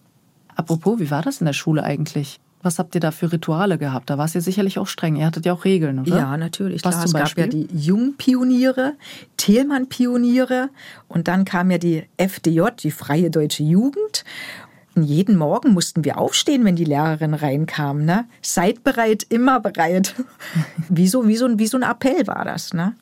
Apropos, 0.55 0.99
wie 0.99 1.11
war 1.11 1.21
das 1.21 1.39
in 1.39 1.45
der 1.45 1.53
Schule 1.53 1.83
eigentlich? 1.83 2.39
Was 2.65 2.79
habt 2.79 2.95
ihr 2.95 3.01
da 3.01 3.11
für 3.11 3.31
Rituale 3.31 3.77
gehabt? 3.77 4.09
Da 4.09 4.17
war 4.17 4.25
es 4.25 4.33
ja 4.33 4.41
sicherlich 4.41 4.79
auch 4.79 4.87
streng. 4.87 5.15
Ihr 5.15 5.25
hattet 5.27 5.45
ja 5.45 5.53
auch 5.53 5.65
Regeln, 5.65 5.99
oder? 5.99 6.17
Ja, 6.17 6.35
natürlich. 6.35 6.83
Was 6.83 6.95
Klar, 6.95 7.05
zum 7.05 7.15
es 7.15 7.21
Beispiel? 7.21 7.43
gab 7.45 7.53
ja 7.53 7.59
die 7.59 7.77
Jungpioniere, 7.77 8.93
Thälmann-Pioniere 9.37 10.69
und 11.07 11.27
dann 11.27 11.45
kam 11.45 11.71
ja 11.71 11.77
die 11.77 12.03
FDJ, 12.17 12.61
die 12.79 12.91
Freie 12.91 13.29
Deutsche 13.29 13.63
Jugend. 13.63 14.23
Und 14.95 15.03
jeden 15.03 15.35
Morgen 15.37 15.73
mussten 15.73 16.05
wir 16.05 16.17
aufstehen, 16.17 16.63
wenn 16.63 16.77
die 16.77 16.85
Lehrerin 16.85 17.33
reinkam. 17.33 18.05
Ne? 18.05 18.25
Seid 18.41 18.83
bereit, 18.83 19.23
immer 19.29 19.59
bereit. 19.59 20.15
wie, 20.89 21.07
so, 21.07 21.27
wie, 21.27 21.35
so, 21.35 21.45
ein- 21.45 21.59
wie 21.59 21.67
so 21.67 21.77
ein 21.77 21.83
Appell 21.83 22.25
war 22.27 22.45
das. 22.45 22.73
Ne? 22.73 22.93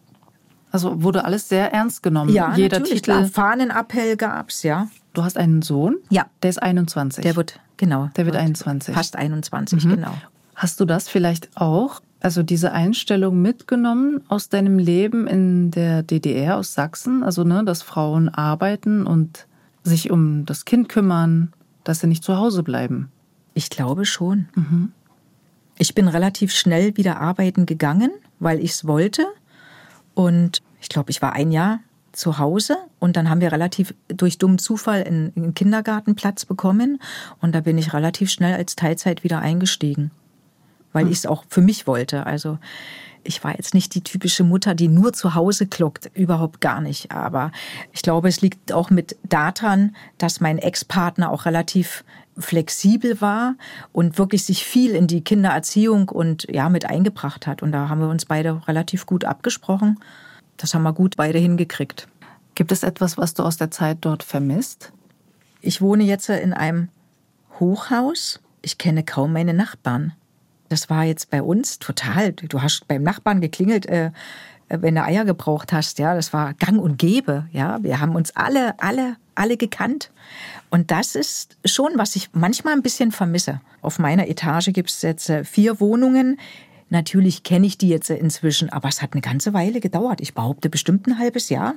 Also 0.74 1.04
wurde 1.04 1.24
alles 1.24 1.48
sehr 1.48 1.72
ernst 1.72 2.02
genommen. 2.04 2.34
Ja, 2.34 2.56
Jeder 2.56 2.80
natürlich. 2.80 3.04
Titel. 3.04 3.26
Fahnenappell 3.28 4.18
gab's, 4.18 4.64
ja. 4.64 4.88
Du 5.14 5.24
hast 5.24 5.38
einen 5.38 5.62
Sohn? 5.62 5.98
Ja. 6.10 6.26
Der 6.42 6.50
ist 6.50 6.62
21. 6.62 7.22
Der 7.24 7.36
wird, 7.36 7.60
genau. 7.78 8.10
Der 8.18 8.26
wird 8.26 8.36
21. 8.36 8.94
Fast 8.94 9.16
21, 9.16 9.86
Mhm. 9.86 9.90
genau. 9.92 10.14
Hast 10.56 10.80
du 10.80 10.86
das 10.86 11.08
vielleicht 11.10 11.56
auch, 11.56 12.02
also 12.22 12.42
diese 12.42 12.72
Einstellung 12.72 13.40
mitgenommen 13.42 14.22
aus 14.30 14.50
deinem 14.50 14.80
Leben 14.80 15.28
in 15.28 15.70
der 15.70 16.02
DDR 16.02 16.58
aus 16.58 16.74
Sachsen? 16.74 17.22
Also, 17.24 17.44
ne, 17.44 17.64
dass 17.64 17.84
Frauen 17.84 18.30
arbeiten 18.30 19.06
und 19.06 19.46
sich 19.84 20.10
um 20.10 20.46
das 20.46 20.66
Kind 20.66 20.90
kümmern, 20.90 21.54
dass 21.84 22.00
sie 22.00 22.08
nicht 22.08 22.24
zu 22.24 22.36
Hause 22.38 22.64
bleiben. 22.64 23.12
Ich 23.54 23.70
glaube 23.70 24.06
schon. 24.06 24.48
Ich 25.78 25.94
bin 25.94 26.08
relativ 26.08 26.52
schnell 26.52 26.98
wieder 26.98 27.20
arbeiten 27.20 27.68
gegangen, 27.68 28.10
weil 28.40 28.60
ich 28.60 28.72
es 28.72 28.88
wollte. 28.88 29.26
Und 30.14 30.62
ich 30.82 30.90
glaube, 30.90 31.12
ich 31.12 31.22
war 31.22 31.34
ein 31.34 31.52
Jahr 31.52 31.80
zu 32.12 32.38
Hause 32.38 32.78
und 33.00 33.18
dann 33.18 33.30
haben 33.30 33.42
wir 33.42 33.52
relativ 33.52 33.94
durch 34.08 34.38
dummen 34.38 34.60
Zufall 34.60 35.04
einen, 35.04 35.34
einen 35.36 35.54
Kindergartenplatz 35.56 36.46
bekommen 36.46 37.00
und 37.42 37.56
da 37.56 37.62
bin 37.62 37.78
ich 37.78 37.94
relativ 37.94 38.30
schnell 38.30 38.54
als 38.54 38.76
Teilzeit 38.76 39.24
wieder 39.24 39.40
eingestiegen, 39.40 40.12
weil 40.92 41.08
ich 41.08 41.18
es 41.18 41.26
auch 41.26 41.44
für 41.50 41.62
mich 41.62 41.88
wollte. 41.88 42.28
Also 42.28 42.60
ich 43.24 43.44
war 43.44 43.56
jetzt 43.56 43.74
nicht 43.74 43.96
die 43.96 44.04
typische 44.04 44.44
Mutter, 44.44 44.76
die 44.76 44.88
nur 44.88 45.14
zu 45.14 45.36
Hause 45.36 45.68
klockt, 45.68 46.12
überhaupt 46.14 46.62
gar 46.62 46.82
nicht. 46.82 47.12
Aber 47.12 47.52
ich 47.92 48.02
glaube, 48.02 48.28
es 48.28 48.42
liegt 48.42 48.72
auch 48.72 48.90
mit 48.90 49.16
daran, 49.24 49.96
dass 50.18 50.42
mein 50.42 50.58
Ex-Partner 50.58 51.32
auch 51.32 51.46
relativ 51.46 52.04
flexibel 52.38 53.22
war 53.22 53.56
und 53.92 54.18
wirklich 54.18 54.44
sich 54.44 54.66
viel 54.66 54.96
in 54.96 55.08
die 55.08 55.24
Kindererziehung 55.24 56.10
und 56.10 56.48
ja 56.50 56.70
mit 56.70 56.86
eingebracht 56.86 57.48
hat. 57.48 57.62
Und 57.62 57.72
da 57.72 57.90
haben 57.90 58.02
wir 58.02 58.10
uns 58.10 58.26
beide 58.26 58.68
relativ 58.68 59.06
gut 59.06 59.26
abgesprochen. 59.26 60.00
Das 60.58 60.74
haben 60.74 60.84
wir 60.84 60.94
gut 60.94 61.16
beide 61.16 61.40
hingekriegt. 61.40 62.08
Gibt 62.56 62.72
es 62.72 62.84
etwas, 62.84 63.18
was 63.18 63.34
du 63.34 63.44
aus 63.44 63.58
der 63.58 63.72
Zeit 63.72 64.00
dort 64.02 64.24
vermisst? 64.24 64.92
Ich 65.62 65.82
wohne 65.82 66.04
jetzt 66.04 66.30
in 66.30 66.54
einem 66.54 66.90
Hochhaus. 67.60 68.40
Ich 68.62 68.78
kenne 68.78 69.04
kaum 69.04 69.34
meine 69.34 69.54
Nachbarn. 69.54 70.14
Das 70.74 70.90
war 70.90 71.04
jetzt 71.04 71.30
bei 71.30 71.44
uns 71.44 71.78
total. 71.78 72.32
Du 72.32 72.64
hast 72.64 72.88
beim 72.88 73.04
Nachbarn 73.04 73.42
geklingelt, 73.42 73.86
äh, 73.86 74.10
wenn 74.70 74.96
du 74.96 75.04
Eier 75.04 75.24
gebraucht 75.24 75.72
hast. 75.72 76.00
Ja, 76.00 76.16
das 76.16 76.34
war 76.34 76.56
Gang 76.56 76.82
und 76.82 76.98
Gäbe. 76.98 77.46
Ja, 77.52 77.84
wir 77.84 78.00
haben 78.00 78.16
uns 78.16 78.36
alle, 78.36 78.74
alle, 78.80 79.18
alle 79.36 79.56
gekannt. 79.56 80.10
Und 80.72 80.90
das 80.90 81.14
ist 81.14 81.58
schon, 81.64 81.92
was 81.98 82.16
ich 82.16 82.30
manchmal 82.34 82.74
ein 82.74 82.82
bisschen 82.82 83.12
vermisse. 83.12 83.62
Auf 83.84 84.00
meiner 84.00 84.28
Etage 84.28 84.74
gibt 84.74 84.90
es 84.90 85.04
jetzt 85.04 85.30
äh, 85.30 85.44
vier 85.44 85.80
Wohnungen. 85.80 86.40
Natürlich 86.90 87.44
kenne 87.44 87.68
ich 87.68 87.78
die 87.78 87.90
jetzt 87.90 88.10
äh, 88.10 88.16
inzwischen, 88.16 88.72
aber 88.72 88.90
es 88.90 89.04
hat 89.04 89.14
eine 89.14 89.22
ganze 89.22 89.54
Weile 89.54 89.80
gedauert. 89.80 90.22
Ich 90.22 90.34
behaupte 90.34 90.72
bestimmt 90.72 91.06
ein 91.06 91.20
halbes 91.20 91.50
Jahr, 91.50 91.76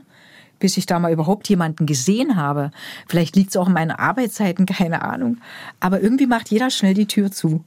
bis 0.59 0.79
ich 0.79 0.87
da 0.87 0.99
mal 0.99 1.13
überhaupt 1.13 1.51
jemanden 1.51 1.85
gesehen 1.85 2.37
habe. 2.37 2.71
Vielleicht 3.07 3.37
liegt 3.37 3.51
es 3.51 3.59
auch 3.59 3.67
in 3.67 3.75
meinen 3.75 3.91
Arbeitszeiten, 3.91 4.65
keine 4.67 5.03
Ahnung. 5.03 5.37
Aber 5.81 6.01
irgendwie 6.01 6.27
macht 6.27 6.51
jeder 6.51 6.71
schnell 6.71 6.95
die 6.95 7.07
Tür 7.07 7.31
zu. 7.31 7.63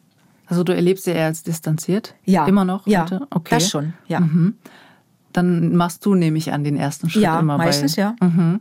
Also 0.49 0.63
du 0.63 0.75
erlebst 0.75 1.05
sie 1.05 1.11
eher 1.11 1.27
als 1.27 1.43
distanziert? 1.43 2.15
Ja. 2.25 2.45
Immer 2.47 2.65
noch? 2.65 2.85
Ja, 2.87 3.03
heute? 3.03 3.27
okay. 3.29 3.55
das 3.55 3.69
schon, 3.69 3.93
ja. 4.07 4.19
Mhm. 4.19 4.55
Dann 5.31 5.75
machst 5.75 6.05
du, 6.05 6.15
nehme 6.15 6.37
ich 6.39 6.51
an, 6.51 6.63
den 6.63 6.75
ersten 6.75 7.09
Schritt 7.09 7.21
Ja, 7.21 7.39
immer 7.39 7.57
meistens 7.57 7.95
bei... 7.95 8.01
ja. 8.01 8.15
Mhm. 8.19 8.59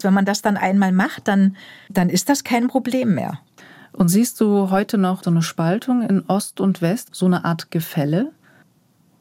Wenn 0.00 0.14
man 0.14 0.24
das 0.24 0.40
dann 0.42 0.56
einmal 0.56 0.92
macht, 0.92 1.28
dann, 1.28 1.56
dann 1.90 2.08
ist 2.08 2.28
das 2.28 2.42
kein 2.42 2.68
Problem 2.68 3.14
mehr. 3.14 3.38
Und 3.92 4.08
siehst 4.08 4.40
du 4.40 4.70
heute 4.70 4.98
noch 4.98 5.22
so 5.22 5.30
eine 5.30 5.42
Spaltung 5.42 6.02
in 6.02 6.22
Ost 6.26 6.60
und 6.60 6.82
West, 6.82 7.10
so 7.12 7.26
eine 7.26 7.44
Art 7.44 7.70
Gefälle? 7.70 8.32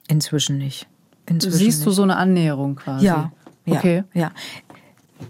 Inzwischen 0.08 0.58
nicht. 0.58 0.88
Inzwischen 1.28 1.58
Siehst 1.58 1.86
du 1.86 1.90
nicht. 1.90 1.96
so 1.96 2.04
eine 2.04 2.16
Annäherung 2.18 2.76
quasi? 2.76 3.06
Ja, 3.06 3.32
ja, 3.66 3.76
Okay. 3.78 4.04
ja. 4.14 4.32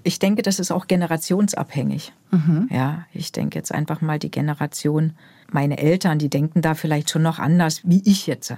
Ich 0.04 0.18
denke, 0.20 0.42
das 0.42 0.60
ist 0.60 0.72
auch 0.72 0.88
generationsabhängig. 0.88 2.12
Mhm. 2.32 2.70
Ja, 2.72 3.06
ich 3.14 3.32
denke 3.32 3.58
jetzt 3.58 3.72
einfach 3.72 4.02
mal 4.02 4.18
die 4.20 4.32
Generation, 4.32 5.14
meine 5.52 5.78
Eltern, 5.78 6.20
die 6.20 6.30
denken 6.30 6.62
da 6.62 6.76
vielleicht 6.76 7.10
schon 7.10 7.22
noch 7.22 7.40
anders, 7.40 7.82
wie 7.84 8.02
ich 8.06 8.28
jetzt. 8.28 8.54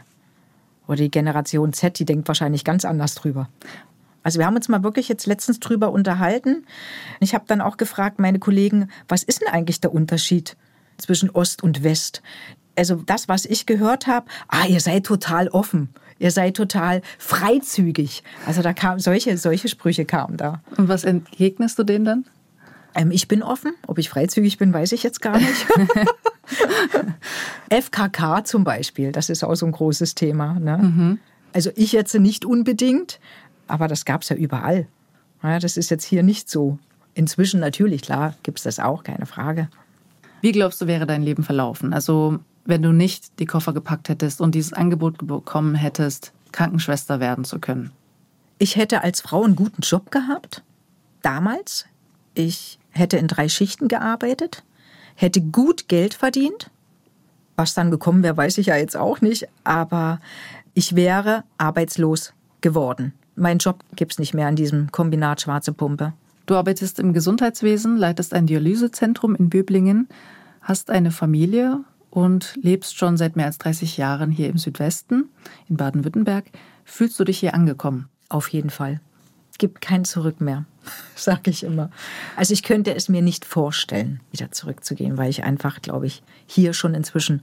Oder 0.88 0.98
die 0.98 1.12
Generation 1.12 1.74
Z, 1.74 2.00
die 2.00 2.06
denkt 2.06 2.28
wahrscheinlich 2.28 2.64
ganz 2.64 2.86
anders 2.86 3.16
drüber. 3.16 3.50
Also 4.24 4.40
wir 4.40 4.46
haben 4.46 4.56
uns 4.56 4.68
mal 4.68 4.84
wirklich 4.84 5.08
jetzt 5.08 5.26
letztens 5.26 5.60
drüber 5.60 5.92
unterhalten. 5.92 6.66
Ich 7.20 7.34
habe 7.34 7.46
dann 7.48 7.62
auch 7.62 7.78
gefragt, 7.78 8.20
meine 8.20 8.40
Kollegen, 8.40 8.90
was 9.08 9.24
ist 9.24 9.42
denn 9.42 9.48
eigentlich 9.48 9.80
der 9.80 9.94
Unterschied 9.94 10.58
zwischen 10.98 11.30
Ost 11.30 11.64
und 11.64 11.84
West? 11.84 12.22
Also 12.78 12.96
das, 12.96 13.28
was 13.28 13.46
ich 13.46 13.66
gehört 13.66 14.06
habe, 14.08 14.28
ah, 14.50 14.66
ihr 14.68 14.82
seid 14.82 15.06
total 15.06 15.48
offen, 15.48 15.90
ihr 16.20 16.32
seid 16.32 16.56
total 16.56 17.02
freizügig. 17.18 18.24
Also 18.46 18.62
da 18.62 18.74
kamen 18.74 19.00
solche, 19.00 19.38
solche 19.38 19.68
Sprüche 19.68 20.06
kamen 20.06 20.38
da. 20.38 20.62
Und 20.76 20.90
was 20.90 21.04
entgegnest 21.04 21.80
du 21.80 21.84
denen 21.84 22.06
dann? 22.06 22.26
Ähm, 22.96 23.12
ich 23.12 23.28
bin 23.28 23.44
offen. 23.44 23.74
Ob 23.88 23.98
ich 23.98 24.10
freizügig 24.10 24.58
bin, 24.58 24.74
weiß 24.74 24.92
ich 24.92 25.04
jetzt 25.04 25.22
gar 25.22 25.38
nicht. 25.38 25.68
FKK 27.70 28.44
zum 28.46 28.64
Beispiel, 28.64 29.12
das 29.12 29.30
ist 29.30 29.44
auch 29.44 29.56
so 29.56 29.66
ein 29.66 29.72
großes 29.72 30.16
Thema. 30.16 30.60
Ne? 30.60 31.18
Also 31.54 31.72
ich 31.76 31.92
jetzt 31.92 32.14
nicht 32.16 32.46
unbedingt, 32.46 33.20
aber 33.68 33.88
das 33.88 34.06
gab 34.06 34.22
es 34.22 34.30
ja 34.30 34.36
überall. 34.36 34.88
Ja, 35.44 35.60
das 35.60 35.78
ist 35.78 35.90
jetzt 35.90 36.06
hier 36.06 36.24
nicht 36.24 36.50
so. 36.50 36.80
Inzwischen 37.14 37.60
natürlich, 37.60 38.02
klar, 38.02 38.36
gibt 38.44 38.60
es 38.60 38.64
das 38.64 38.80
auch, 38.80 39.04
keine 39.04 39.26
Frage. 39.26 39.70
Wie 40.42 40.52
glaubst 40.52 40.82
du, 40.82 40.88
wäre 40.88 41.06
dein 41.06 41.24
Leben 41.24 41.44
verlaufen? 41.44 41.94
Also, 41.94 42.40
wenn 42.66 42.82
du 42.82 42.92
nicht 42.92 43.40
die 43.40 43.46
Koffer 43.46 43.74
gepackt 43.74 44.10
hättest 44.10 44.40
und 44.40 44.54
dieses 44.54 44.74
Angebot 44.74 45.26
bekommen 45.26 45.76
hättest, 45.76 46.32
Krankenschwester 46.52 47.20
werden 47.20 47.44
zu 47.44 47.60
können? 47.60 47.92
Ich 48.60 48.76
hätte 48.76 49.04
als 49.04 49.22
Frau 49.22 49.44
einen 49.44 49.56
guten 49.56 49.82
Job 49.82 50.12
gehabt, 50.12 50.64
damals. 51.22 51.86
Ich 52.34 52.78
hätte 52.92 53.18
in 53.18 53.28
drei 53.28 53.50
Schichten 53.50 53.88
gearbeitet, 53.88 54.64
hätte 55.18 55.42
gut 55.42 55.90
Geld 55.90 56.14
verdient. 56.14 56.70
Was 57.58 57.74
dann 57.74 57.92
gekommen 57.92 58.24
wäre, 58.24 58.38
weiß 58.38 58.60
ich 58.60 58.68
ja 58.68 58.78
jetzt 58.78 58.96
auch 58.96 59.20
nicht, 59.20 59.48
aber 59.64 60.22
ich 60.74 60.96
wäre 60.96 61.44
arbeitslos 61.58 62.34
geworden. 62.62 63.14
Mein 63.36 63.58
Job 63.58 63.84
gibt 63.96 64.14
es 64.14 64.20
nicht 64.20 64.34
mehr 64.34 64.48
an 64.48 64.56
diesem 64.56 64.92
Kombinat 64.92 65.42
Schwarze 65.42 65.74
Pumpe. 65.74 66.14
Du 66.46 66.56
arbeitest 66.56 67.00
im 67.00 67.14
Gesundheitswesen, 67.14 67.98
leitest 67.98 68.34
ein 68.34 68.46
Dialysezentrum 68.46 69.36
in 69.36 69.50
Böblingen, 69.50 70.08
hast 70.62 70.92
eine 70.92 71.12
Familie 71.12 71.82
und 72.12 72.56
lebst 72.62 72.98
schon 72.98 73.18
seit 73.18 73.36
mehr 73.36 73.48
als 73.48 73.58
30 73.58 73.98
Jahren 73.98 74.32
hier 74.32 74.50
im 74.50 74.58
Südwesten, 74.58 75.30
in 75.68 75.78
Baden-Württemberg. 75.78 76.46
Fühlst 76.86 77.20
du 77.20 77.24
dich 77.24 77.40
hier 77.40 77.54
angekommen? 77.54 78.08
Auf 78.30 78.48
jeden 78.50 78.70
Fall. 78.70 79.02
Es 79.58 79.60
gibt 79.60 79.82
kein 79.82 80.06
Zurück 80.06 80.40
mehr, 80.40 80.66
sage 81.16 81.50
ich 81.50 81.64
immer. 81.64 81.90
Also 82.36 82.54
ich 82.54 82.62
könnte 82.62 82.94
es 82.94 83.10
mir 83.10 83.24
nicht 83.24 83.44
vorstellen, 83.44 84.20
wieder 84.32 84.52
zurückzugehen, 84.52 85.18
weil 85.18 85.32
ich 85.32 85.44
einfach, 85.44 85.82
glaube 85.82 86.06
ich, 86.06 86.22
hier 86.46 86.74
schon 86.74 86.94
inzwischen 86.94 87.42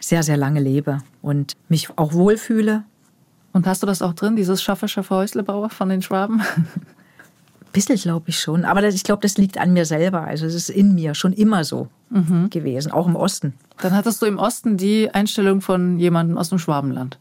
sehr, 0.00 0.22
sehr 0.22 0.38
lange 0.38 0.60
lebe 0.60 1.02
und 1.20 1.52
mich 1.68 1.90
auch 1.98 2.14
wohlfühle. 2.14 2.84
Und 3.52 3.66
hast 3.66 3.82
du 3.82 3.86
das 3.86 4.00
auch 4.00 4.14
drin, 4.14 4.34
dieses 4.34 4.62
Schaffe, 4.62 4.88
Schaffe, 4.88 5.14
Häuslebauer 5.14 5.68
von 5.68 5.90
den 5.90 6.00
Schwaben? 6.00 6.40
Bisschen 7.74 7.96
glaube 7.96 8.30
ich 8.30 8.40
schon, 8.40 8.64
aber 8.64 8.80
das, 8.80 8.94
ich 8.94 9.04
glaube, 9.04 9.20
das 9.20 9.36
liegt 9.36 9.58
an 9.58 9.74
mir 9.74 9.84
selber. 9.84 10.22
Also 10.22 10.46
es 10.46 10.54
ist 10.54 10.70
in 10.70 10.94
mir 10.94 11.14
schon 11.14 11.34
immer 11.34 11.64
so 11.64 11.88
Mhm. 12.08 12.48
gewesen, 12.48 12.92
auch 12.92 13.06
im 13.06 13.14
Osten. 13.16 13.52
Dann 13.82 13.94
hattest 13.94 14.22
du 14.22 14.26
im 14.26 14.38
Osten 14.38 14.78
die 14.78 15.10
Einstellung 15.12 15.60
von 15.60 15.98
jemandem 15.98 16.38
aus 16.38 16.48
dem 16.48 16.58
Schwabenland. 16.58 17.18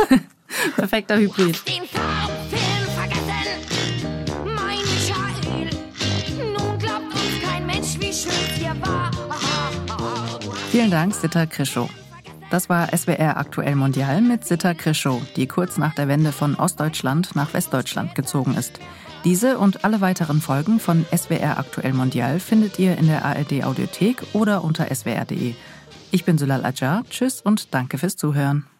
Perfekter 0.76 1.18
Hybrid. 1.18 1.60
Vielen 10.70 10.92
Dank, 10.92 11.12
Sitta 11.14 11.46
Krischow. 11.46 11.90
Das 12.48 12.68
war 12.68 12.96
SWR 12.96 13.36
Aktuell 13.36 13.74
Mondial 13.74 14.20
mit 14.22 14.44
Sitta 14.44 14.72
Krischow, 14.72 15.20
die 15.34 15.48
kurz 15.48 15.78
nach 15.78 15.96
der 15.96 16.06
Wende 16.06 16.30
von 16.30 16.54
Ostdeutschland 16.54 17.34
nach 17.34 17.52
Westdeutschland 17.54 18.14
gezogen 18.14 18.54
ist. 18.54 18.78
Diese 19.24 19.58
und 19.58 19.84
alle 19.84 20.00
weiteren 20.00 20.40
Folgen 20.40 20.78
von 20.78 21.04
SWR 21.12 21.58
Aktuell 21.58 21.92
Mondial 21.92 22.38
findet 22.38 22.78
ihr 22.78 22.96
in 22.98 23.08
der 23.08 23.24
ARD 23.24 23.64
Audiothek 23.64 24.22
oder 24.32 24.62
unter 24.62 24.94
swr.de. 24.94 25.54
Ich 26.12 26.24
bin 26.24 26.38
Sulal 26.38 26.64
Ajar. 26.64 27.02
Tschüss 27.10 27.40
und 27.40 27.74
danke 27.74 27.98
fürs 27.98 28.14
Zuhören. 28.14 28.70